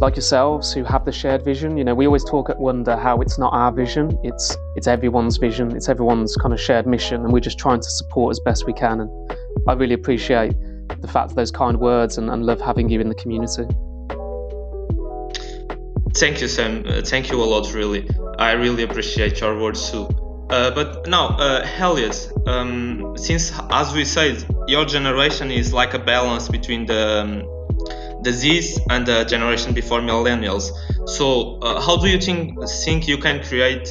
like 0.00 0.14
yourselves 0.14 0.72
who 0.72 0.84
have 0.84 1.04
the 1.04 1.12
shared 1.12 1.44
vision. 1.44 1.76
You 1.76 1.84
know, 1.84 1.94
we 1.94 2.06
always 2.06 2.24
talk 2.24 2.48
at 2.50 2.58
Wonder 2.58 2.96
how 2.96 3.20
it's 3.20 3.38
not 3.38 3.52
our 3.52 3.72
vision, 3.72 4.18
it's 4.22 4.56
it's 4.76 4.86
everyone's 4.86 5.36
vision, 5.36 5.74
it's 5.76 5.88
everyone's 5.88 6.36
kind 6.36 6.54
of 6.54 6.60
shared 6.60 6.86
mission, 6.86 7.22
and 7.22 7.32
we're 7.32 7.40
just 7.40 7.58
trying 7.58 7.80
to 7.80 7.90
support 7.90 8.30
as 8.30 8.40
best 8.40 8.66
we 8.66 8.72
can. 8.72 9.00
And 9.00 9.32
I 9.66 9.72
really 9.72 9.94
appreciate 9.94 10.54
the 11.00 11.08
fact 11.08 11.30
of 11.30 11.36
those 11.36 11.50
kind 11.50 11.78
words 11.78 12.16
and, 12.18 12.30
and 12.30 12.46
love 12.46 12.60
having 12.60 12.88
you 12.88 13.00
in 13.00 13.08
the 13.08 13.14
community. 13.14 13.64
Thank 16.14 16.40
you, 16.40 16.48
Sam. 16.48 16.84
Uh, 16.86 17.02
thank 17.02 17.30
you 17.30 17.42
a 17.42 17.44
lot, 17.44 17.72
really. 17.74 18.08
I 18.38 18.52
really 18.52 18.82
appreciate 18.82 19.40
your 19.40 19.60
words 19.60 19.90
too. 19.90 20.08
Uh, 20.50 20.70
but 20.70 21.06
now, 21.06 21.36
uh, 21.36 21.66
Elliot, 21.76 22.32
um, 22.46 23.14
since 23.16 23.52
as 23.70 23.92
we 23.92 24.04
said, 24.04 24.44
your 24.66 24.86
generation 24.86 25.50
is 25.50 25.74
like 25.74 25.92
a 25.92 25.98
balance 25.98 26.48
between 26.48 26.86
the 26.86 27.20
um, 27.20 27.57
the 28.22 28.32
Z's 28.32 28.78
and 28.90 29.06
the 29.06 29.24
generation 29.24 29.72
before 29.74 30.00
millennials. 30.00 30.70
So, 31.06 31.58
uh, 31.60 31.80
how 31.80 31.96
do 31.96 32.08
you 32.08 32.20
think 32.20 32.58
think 32.84 33.08
you 33.08 33.18
can 33.18 33.42
create 33.42 33.88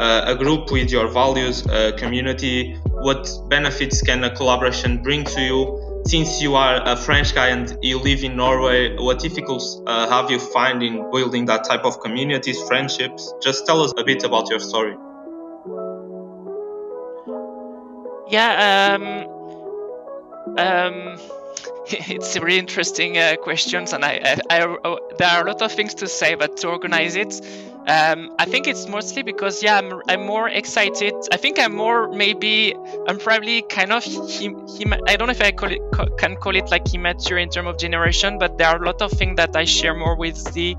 uh, 0.00 0.24
a 0.26 0.34
group 0.34 0.70
with 0.70 0.90
your 0.90 1.08
values, 1.08 1.66
a 1.66 1.92
community? 1.92 2.76
What 2.86 3.28
benefits 3.48 4.00
can 4.02 4.24
a 4.24 4.34
collaboration 4.34 5.02
bring 5.02 5.24
to 5.24 5.40
you? 5.40 6.02
Since 6.06 6.42
you 6.42 6.54
are 6.54 6.82
a 6.84 6.96
French 6.96 7.34
guy 7.34 7.48
and 7.48 7.78
you 7.82 7.98
live 7.98 8.24
in 8.24 8.36
Norway, 8.36 8.94
what 8.96 9.20
difficulties 9.20 9.80
uh, 9.86 10.08
have 10.08 10.30
you 10.30 10.38
find 10.38 10.82
in 10.82 11.10
building 11.10 11.46
that 11.46 11.64
type 11.64 11.84
of 11.84 12.00
communities, 12.00 12.62
friendships? 12.68 13.32
Just 13.42 13.66
tell 13.66 13.80
us 13.82 13.92
a 13.96 14.04
bit 14.04 14.22
about 14.22 14.50
your 14.50 14.60
story. 14.60 14.96
Yeah. 18.28 18.96
Um, 18.98 19.43
um 20.58 21.18
it's 21.86 22.34
a 22.36 22.40
really 22.40 22.58
interesting 22.58 23.18
uh, 23.18 23.36
questions, 23.42 23.92
and 23.92 24.04
I, 24.04 24.20
I, 24.24 24.58
I, 24.58 24.60
uh, 24.62 24.96
there 25.18 25.28
are 25.28 25.46
a 25.46 25.46
lot 25.46 25.60
of 25.60 25.72
things 25.72 25.94
to 25.96 26.06
say, 26.08 26.34
but 26.34 26.56
to 26.58 26.68
organize 26.68 27.14
it, 27.14 27.40
um, 27.86 28.34
I 28.38 28.46
think 28.46 28.66
it's 28.66 28.88
mostly 28.88 29.22
because 29.22 29.62
yeah, 29.62 29.76
I'm, 29.76 30.00
I'm 30.08 30.24
more 30.24 30.48
excited. 30.48 31.12
I 31.30 31.36
think 31.36 31.58
I'm 31.58 31.74
more 31.74 32.08
maybe 32.08 32.74
I'm 33.06 33.18
probably 33.18 33.60
kind 33.62 33.92
of 33.92 34.02
him, 34.02 34.66
him 34.66 34.94
I 35.06 35.16
don't 35.16 35.26
know 35.26 35.32
if 35.32 35.42
I 35.42 35.52
call 35.52 35.70
it 35.70 35.82
can 36.16 36.36
call 36.36 36.56
it 36.56 36.70
like 36.70 36.94
immature 36.94 37.36
in 37.36 37.50
terms 37.50 37.68
of 37.68 37.78
generation, 37.78 38.38
but 38.38 38.56
there 38.56 38.68
are 38.68 38.82
a 38.82 38.86
lot 38.86 39.02
of 39.02 39.12
things 39.12 39.36
that 39.36 39.54
I 39.54 39.64
share 39.64 39.94
more 39.94 40.16
with 40.16 40.54
the 40.54 40.76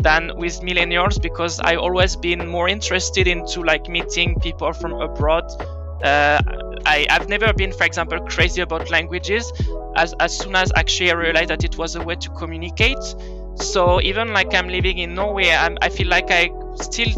than 0.00 0.36
with 0.36 0.60
millennials 0.60 1.20
because 1.22 1.60
I 1.60 1.76
always 1.76 2.16
been 2.16 2.48
more 2.48 2.68
interested 2.68 3.28
into 3.28 3.62
like 3.62 3.88
meeting 3.88 4.40
people 4.40 4.72
from 4.72 4.94
abroad. 4.94 5.44
Uh, 6.02 6.40
I, 6.86 7.06
have 7.10 7.28
never 7.28 7.52
been, 7.52 7.72
for 7.72 7.84
example, 7.84 8.20
crazy 8.20 8.62
about 8.62 8.90
languages, 8.90 9.52
as, 9.96 10.14
as 10.20 10.36
soon 10.36 10.54
as 10.54 10.72
actually 10.76 11.10
I 11.10 11.14
realized 11.14 11.50
that 11.50 11.64
it 11.64 11.76
was 11.76 11.96
a 11.96 12.02
way 12.02 12.14
to 12.16 12.30
communicate. 12.30 13.02
So 13.56 14.00
even 14.00 14.32
like 14.32 14.54
I'm 14.54 14.68
living 14.68 14.98
in 14.98 15.14
Norway, 15.14 15.50
I'm, 15.50 15.76
i 15.82 15.88
feel 15.88 16.06
like 16.06 16.30
I 16.30 16.50
still 16.80 17.08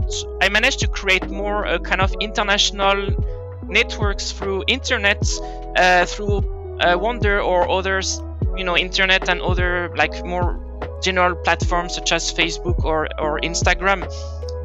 I 0.41 0.49
managed 0.49 0.81
to 0.81 0.89
create 0.89 1.29
more 1.29 1.67
uh, 1.67 1.79
kind 1.79 2.01
of 2.01 2.15
international 2.21 3.09
networks 3.69 4.33
through 4.33 4.65
internet, 4.67 5.23
uh, 5.77 6.07
through 6.07 6.39
uh, 6.81 6.97
Wonder 6.99 7.41
or 7.41 7.71
others, 7.71 8.23
you 8.57 8.65
know, 8.65 8.77
internet 8.77 9.29
and 9.29 9.43
other 9.43 9.93
like 9.97 10.25
more 10.25 10.59
general 11.03 11.35
platforms 11.35 11.95
such 11.95 12.13
as 12.13 12.33
Facebook 12.33 12.85
or 12.85 13.09
or 13.19 13.41
Instagram. 13.41 14.09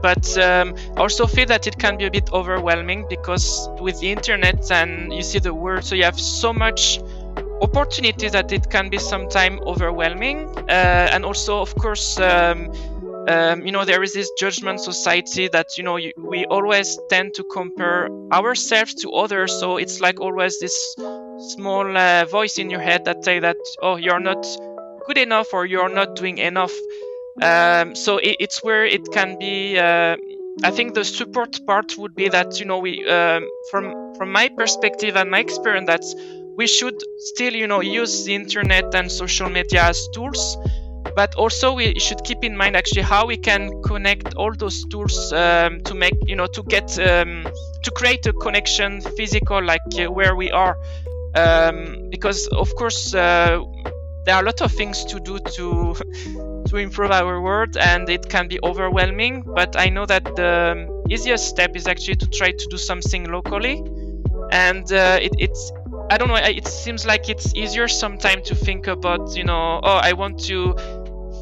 But 0.06 0.38
um, 0.38 0.76
also 0.98 1.26
feel 1.26 1.48
that 1.48 1.66
it 1.66 1.80
can 1.80 1.98
be 1.98 2.06
a 2.06 2.12
bit 2.12 2.32
overwhelming 2.32 3.08
because 3.10 3.68
with 3.82 4.00
the 4.02 4.12
internet 4.12 4.72
and 4.72 5.12
you 5.12 5.24
see 5.24 5.40
the 5.40 5.52
world, 5.52 5.84
so 5.84 5.96
you 5.96 6.04
have 6.04 6.20
so 6.20 6.54
much 6.54 7.00
opportunities 7.60 8.34
that 8.34 8.52
it 8.52 8.70
can 8.70 8.90
be 8.90 9.00
sometimes 9.00 9.60
overwhelming. 9.62 10.38
Uh, 10.70 11.10
and 11.12 11.26
also 11.26 11.60
of 11.60 11.74
course 11.74 12.20
um, 12.20 12.72
um, 13.28 13.66
you 13.66 13.72
know 13.72 13.84
there 13.84 14.04
is 14.04 14.14
this 14.14 14.30
judgment 14.38 14.80
society 14.80 15.48
that 15.48 15.76
you 15.76 15.84
know 15.84 15.96
you, 15.98 16.14
we 16.18 16.46
always 16.46 17.00
tend 17.10 17.34
to 17.34 17.44
compare 17.44 18.08
ourselves 18.32 18.94
to 19.02 19.10
others. 19.10 19.60
So 19.60 19.78
it's 19.78 20.02
like 20.02 20.22
always 20.22 20.60
this 20.60 20.78
small 21.56 21.98
uh, 21.98 22.26
voice 22.26 22.60
in 22.60 22.70
your 22.70 22.82
head 22.82 23.06
that 23.06 23.26
say 23.26 23.40
that 23.40 23.58
oh 23.82 23.96
you're 23.96 24.20
not 24.20 24.46
good 25.08 25.18
enough 25.18 25.52
or 25.52 25.66
you're 25.66 25.90
not 25.90 26.16
doing 26.16 26.38
enough 26.38 26.74
um, 27.42 27.96
so 27.96 28.18
it, 28.18 28.38
it's 28.40 28.64
where 28.64 28.86
it 28.86 29.12
can 29.12 29.38
be 29.40 29.78
uh, 29.78 30.16
i 30.64 30.72
think 30.72 30.94
the 30.94 31.04
support 31.04 31.60
part 31.66 31.98
would 31.98 32.16
be 32.16 32.30
that 32.30 32.60
you 32.60 32.66
know 32.66 32.80
we 32.80 33.06
um, 33.08 33.48
from 33.72 33.94
from 34.18 34.32
my 34.32 34.50
perspective 34.50 35.16
and 35.16 35.30
my 35.30 35.40
experience 35.40 35.88
that 35.88 36.04
we 36.58 36.68
should 36.68 36.96
still 37.18 37.54
you 37.54 37.68
know 37.68 37.82
use 37.82 38.26
the 38.26 38.34
internet 38.34 38.94
and 38.96 39.12
social 39.12 39.50
media 39.50 39.84
as 39.84 40.08
tools 40.14 40.58
but 41.16 41.34
also 41.36 41.74
we 41.74 41.98
should 42.00 42.24
keep 42.24 42.44
in 42.44 42.58
mind 42.58 42.76
actually 42.76 43.02
how 43.02 43.26
we 43.26 43.38
can 43.38 43.82
connect 43.84 44.34
all 44.36 44.54
those 44.54 44.84
tools 44.86 45.32
um, 45.34 45.82
to 45.84 45.94
make 45.94 46.16
you 46.28 46.36
know 46.36 46.46
to 46.48 46.62
get 46.64 46.98
um, 47.00 47.46
to 47.84 47.92
create 47.92 48.26
a 48.26 48.34
connection 48.34 49.02
physical 49.02 49.64
like 49.64 49.82
uh, 50.00 50.12
where 50.12 50.36
we 50.36 50.52
are. 50.52 50.78
Um, 51.36 52.10
because 52.10 52.48
of 52.48 52.74
course 52.76 53.14
uh, 53.14 53.60
there 54.26 54.36
are 54.36 54.42
a 54.42 54.46
lot 54.46 54.62
of 54.62 54.72
things 54.72 55.06
to 55.06 55.20
do 55.20 55.40
to 55.40 55.96
to 56.68 56.78
improve 56.78 57.12
our 57.12 57.42
world 57.42 57.78
and 57.78 58.10
it 58.10 58.28
can 58.28 58.48
be 58.48 58.60
overwhelming 58.64 59.44
but 59.56 59.76
i 59.78 59.88
know 59.88 60.06
that 60.06 60.24
the 60.36 61.04
easiest 61.10 61.48
step 61.48 61.76
is 61.76 61.88
actually 61.88 62.16
to 62.16 62.28
try 62.28 62.52
to 62.52 62.68
do 62.70 62.78
something 62.78 63.32
locally 63.32 63.84
and 64.52 64.92
uh, 64.92 65.18
it, 65.22 65.34
it's 65.38 65.72
I 66.10 66.18
don't 66.18 66.28
know. 66.28 66.36
It 66.36 66.68
seems 66.68 67.06
like 67.06 67.30
it's 67.30 67.56
easier 67.56 67.88
sometimes 67.88 68.48
to 68.50 68.56
think 68.56 68.86
about, 68.88 69.36
you 69.36 69.44
know, 69.44 69.80
oh, 69.82 70.00
I 70.04 70.14
want 70.14 70.40
to 70.46 70.76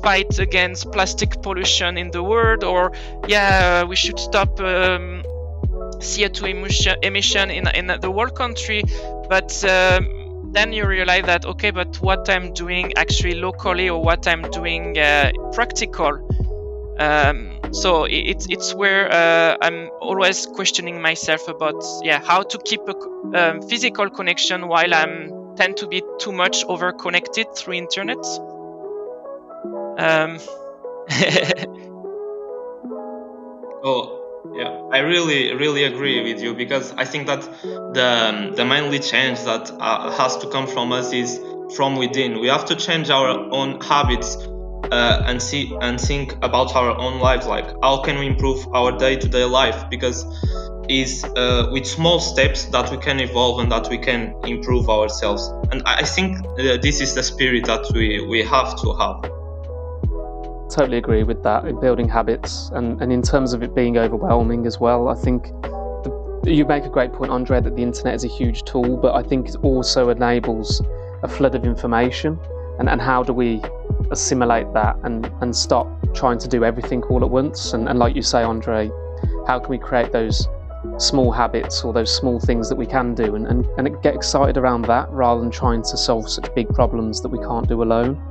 fight 0.01 0.39
against 0.39 0.91
plastic 0.91 1.41
pollution 1.41 1.97
in 1.97 2.11
the 2.11 2.23
world, 2.23 2.63
or 2.63 2.93
yeah, 3.27 3.83
we 3.83 3.95
should 3.95 4.19
stop 4.19 4.59
um, 4.61 5.23
CO2 5.99 6.47
emission, 6.47 6.95
emission 7.03 7.51
in 7.51 7.67
in 7.75 7.87
the 7.99 8.09
world 8.11 8.35
country. 8.35 8.83
But 9.29 9.51
um, 9.65 10.22
then 10.53 10.71
you 10.73 10.85
realize 10.87 11.25
that 11.25 11.45
okay, 11.45 11.71
but 11.71 11.97
what 12.01 12.29
I'm 12.29 12.53
doing 12.53 12.93
actually 12.95 13.35
locally, 13.35 13.89
or 13.89 14.01
what 14.01 14.27
I'm 14.27 14.43
doing 14.51 14.97
uh, 14.97 15.31
practical. 15.51 16.19
Um, 16.99 17.59
so 17.71 18.05
it's 18.05 18.47
it's 18.49 18.73
where 18.73 19.11
uh, 19.11 19.57
I'm 19.61 19.89
always 19.99 20.45
questioning 20.45 21.01
myself 21.01 21.47
about 21.47 21.83
yeah 22.03 22.21
how 22.23 22.43
to 22.43 22.57
keep 22.59 22.81
a 22.87 22.95
um, 23.35 23.61
physical 23.63 24.09
connection 24.09 24.67
while 24.67 24.93
I'm 24.93 25.55
tend 25.55 25.77
to 25.77 25.87
be 25.87 26.01
too 26.19 26.31
much 26.31 26.63
over 26.65 26.91
connected 26.91 27.47
through 27.55 27.73
internet. 27.73 28.23
Um. 29.97 30.39
oh 33.83 34.22
yeah, 34.55 34.69
I 34.91 34.99
really 34.99 35.53
really 35.55 35.83
agree 35.83 36.21
with 36.33 36.41
you 36.41 36.53
because 36.53 36.91
I 36.93 37.05
think 37.05 37.27
that 37.27 37.41
the 37.93 38.53
the 38.55 38.65
mainly 38.65 38.99
change 38.99 39.43
that 39.43 39.71
uh, 39.79 40.11
has 40.11 40.37
to 40.37 40.47
come 40.47 40.67
from 40.67 40.91
us 40.91 41.11
is 41.13 41.39
from 41.75 41.95
within. 41.97 42.39
We 42.39 42.47
have 42.47 42.65
to 42.65 42.75
change 42.75 43.09
our 43.09 43.29
own 43.29 43.81
habits 43.81 44.35
uh, 44.91 45.23
and 45.25 45.41
see 45.41 45.75
and 45.81 45.99
think 45.99 46.35
about 46.41 46.75
our 46.75 46.97
own 46.97 47.19
lives 47.19 47.47
like 47.47 47.65
how 47.81 48.01
can 48.03 48.19
we 48.19 48.27
improve 48.27 48.67
our 48.73 48.91
day-to-day 48.97 49.45
life? 49.45 49.89
Because 49.89 50.25
is 50.89 51.23
uh, 51.23 51.69
with 51.71 51.85
small 51.85 52.19
steps 52.19 52.65
that 52.65 52.91
we 52.91 52.97
can 52.97 53.19
evolve 53.19 53.59
and 53.61 53.71
that 53.71 53.89
we 53.89 53.97
can 53.97 54.35
improve 54.43 54.89
ourselves. 54.89 55.47
And 55.71 55.81
i 55.85 56.03
think 56.03 56.37
uh, 56.59 56.77
this 56.77 56.99
is 56.99 57.15
the 57.15 57.23
spirit 57.23 57.65
that 57.65 57.85
we, 57.93 58.25
we 58.27 58.43
have 58.43 58.79
to 58.81 58.93
have 58.93 59.42
totally 60.69 60.97
agree 60.97 61.23
with 61.23 61.41
that 61.43 61.65
in 61.65 61.79
building 61.79 62.07
habits 62.07 62.69
and, 62.73 63.01
and 63.01 63.11
in 63.11 63.21
terms 63.21 63.53
of 63.53 63.63
it 63.63 63.75
being 63.75 63.97
overwhelming 63.97 64.65
as 64.65 64.79
well 64.79 65.09
i 65.09 65.15
think 65.15 65.43
the, 65.63 66.41
you 66.45 66.65
make 66.65 66.85
a 66.85 66.89
great 66.89 67.11
point 67.13 67.31
andre 67.31 67.61
that 67.61 67.75
the 67.75 67.83
internet 67.83 68.13
is 68.13 68.23
a 68.23 68.27
huge 68.27 68.63
tool 68.63 68.97
but 68.97 69.13
i 69.13 69.21
think 69.21 69.49
it 69.49 69.55
also 69.57 70.09
enables 70.09 70.81
a 71.23 71.27
flood 71.27 71.55
of 71.55 71.63
information 71.63 72.37
and, 72.79 72.89
and 72.89 73.01
how 73.01 73.23
do 73.23 73.33
we 73.33 73.61
assimilate 74.11 74.71
that 74.73 74.97
and, 75.03 75.31
and 75.41 75.55
stop 75.55 75.87
trying 76.13 76.37
to 76.39 76.47
do 76.47 76.63
everything 76.63 77.03
all 77.03 77.23
at 77.23 77.29
once. 77.29 77.73
And, 77.73 77.87
and 77.87 77.99
like 77.99 78.15
you 78.15 78.21
say, 78.21 78.43
Andre, 78.43 78.89
how 79.47 79.59
can 79.59 79.69
we 79.69 79.77
create 79.77 80.11
those 80.11 80.47
small 80.97 81.31
habits 81.31 81.83
or 81.83 81.93
those 81.93 82.13
small 82.13 82.39
things 82.39 82.69
that 82.69 82.75
we 82.75 82.85
can 82.85 83.15
do 83.15 83.35
and, 83.35 83.47
and, 83.47 83.65
and 83.77 84.01
get 84.01 84.15
excited 84.15 84.57
around 84.57 84.83
that 84.83 85.09
rather 85.09 85.41
than 85.41 85.51
trying 85.51 85.81
to 85.83 85.97
solve 85.97 86.29
such 86.29 86.53
big 86.55 86.67
problems 86.69 87.21
that 87.21 87.29
we 87.29 87.39
can't 87.39 87.67
do 87.67 87.83
alone? 87.83 88.21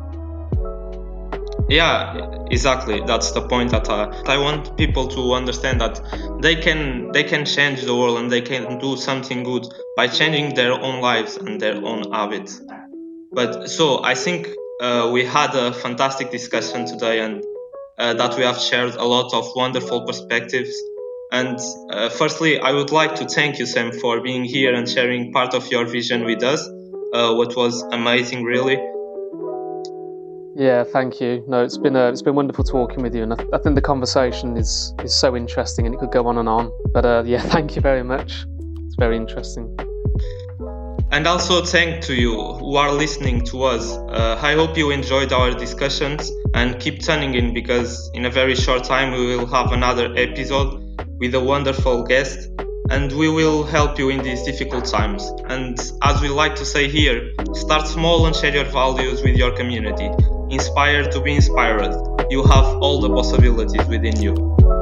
Yeah 1.73 2.45
exactly. 2.51 3.01
That's 3.01 3.33
the 3.33 3.43
point 3.49 3.71
that 3.71 3.89
uh, 3.89 4.13
i 4.27 4.37
want 4.37 4.77
people 4.77 5.09
to 5.09 5.33
understand 5.33 5.81
that 5.81 6.01
they 6.41 6.57
can 6.57 7.11
they 7.13 7.25
can 7.25 7.45
change 7.47 7.83
the 7.85 7.97
world 7.97 8.19
and 8.19 8.31
they 8.31 8.43
can 8.43 8.79
do 8.79 8.97
something 8.97 9.43
good 9.43 9.67
by 9.97 10.07
changing 10.09 10.55
their 10.55 10.73
own 10.73 11.01
lives 11.01 11.37
and 11.37 11.61
their 11.61 11.77
own 11.77 12.13
habits. 12.13 12.61
But 13.33 13.71
so 13.71 14.05
i 14.05 14.15
think 14.15 14.49
uh, 14.83 15.11
we 15.13 15.25
had 15.25 15.55
a 15.55 15.73
fantastic 15.73 16.31
discussion 16.31 16.87
today 16.87 17.21
and 17.21 17.43
uh, 17.99 18.15
that 18.15 18.37
we 18.37 18.43
have 18.43 18.59
shared 18.59 18.95
a 18.95 19.05
lot 19.05 19.33
of 19.33 19.45
wonderful 19.55 20.05
perspectives. 20.07 20.75
And 21.31 21.59
uh, 21.91 22.11
firstly 22.11 22.61
i 22.61 22.71
would 22.73 22.93
like 22.93 23.15
to 23.21 23.25
thank 23.27 23.59
you 23.59 23.65
sam 23.65 23.91
for 23.93 24.21
being 24.21 24.45
here 24.45 24.75
and 24.75 24.87
sharing 24.87 25.33
part 25.33 25.55
of 25.55 25.71
your 25.73 25.87
vision 25.87 26.25
with 26.25 26.43
us 26.43 26.61
uh, 27.15 27.33
what 27.39 27.57
was 27.57 27.75
amazing 28.01 28.45
really 28.45 28.77
yeah, 30.55 30.85
thank 30.85 31.21
you. 31.21 31.45
No, 31.49 31.65
it's 31.65 31.79
been 31.79 31.97
a, 31.97 32.09
it's 32.09 32.23
been 32.23 32.35
wonderful 32.35 32.65
talking 32.65 33.03
with 33.03 33.15
you, 33.15 33.23
and 33.23 33.33
I, 33.33 33.45
I 33.55 33.59
think 33.59 33.75
the 33.75 33.81
conversation 33.81 34.57
is 34.57 34.95
is 35.03 35.15
so 35.15 35.35
interesting, 35.37 35.87
and 35.87 35.95
it 35.95 35.99
could 35.99 36.13
go 36.13 36.27
on 36.27 36.39
and 36.39 36.49
on. 36.49 36.71
But 36.93 37.05
uh, 37.05 37.23
yeah, 37.25 37.41
thank 37.55 37.75
you 37.77 37.81
very 37.83 38.03
much. 38.03 38.45
It's 38.87 38.97
very 38.99 39.17
interesting. 39.17 39.75
And 41.11 41.27
also 41.27 41.63
thank 41.63 42.03
to 42.05 42.15
you 42.15 42.35
who 42.55 42.77
are 42.77 42.91
listening 42.91 43.45
to 43.47 43.65
us. 43.65 43.93
Uh, 43.93 44.39
I 44.41 44.55
hope 44.55 44.79
you 44.79 44.91
enjoyed 44.91 45.31
our 45.31 45.51
discussions 45.53 46.31
and 46.55 46.81
keep 46.81 47.03
tuning 47.03 47.35
in 47.35 47.53
because 47.53 48.11
in 48.15 48.25
a 48.25 48.31
very 48.31 48.55
short 48.55 48.85
time 48.85 49.13
we 49.13 49.37
will 49.37 49.47
have 49.47 49.73
another 49.73 50.15
episode 50.17 50.83
with 51.19 51.35
a 51.35 51.41
wonderful 51.41 52.05
guest 52.05 52.49
and 52.91 53.13
we 53.13 53.29
will 53.29 53.63
help 53.63 53.99
you 53.99 54.09
in 54.09 54.23
these 54.23 54.43
difficult 54.45 54.87
times. 54.87 55.31
And 55.49 55.79
as 56.03 56.23
we 56.23 56.29
like 56.29 56.55
to 56.57 56.65
say 56.65 56.89
here, 56.89 57.31
start 57.53 57.87
small 57.87 58.25
and 58.25 58.35
share 58.35 58.55
your 58.55 58.65
values 58.65 59.23
with 59.23 59.37
your 59.37 59.55
community 59.55 60.11
inspired 60.53 61.11
to 61.13 61.21
be 61.21 61.35
inspired. 61.35 61.93
You 62.31 62.43
have 62.45 62.67
all 62.83 63.01
the 63.01 63.09
possibilities 63.09 63.87
within 63.89 64.21
you. 64.21 64.82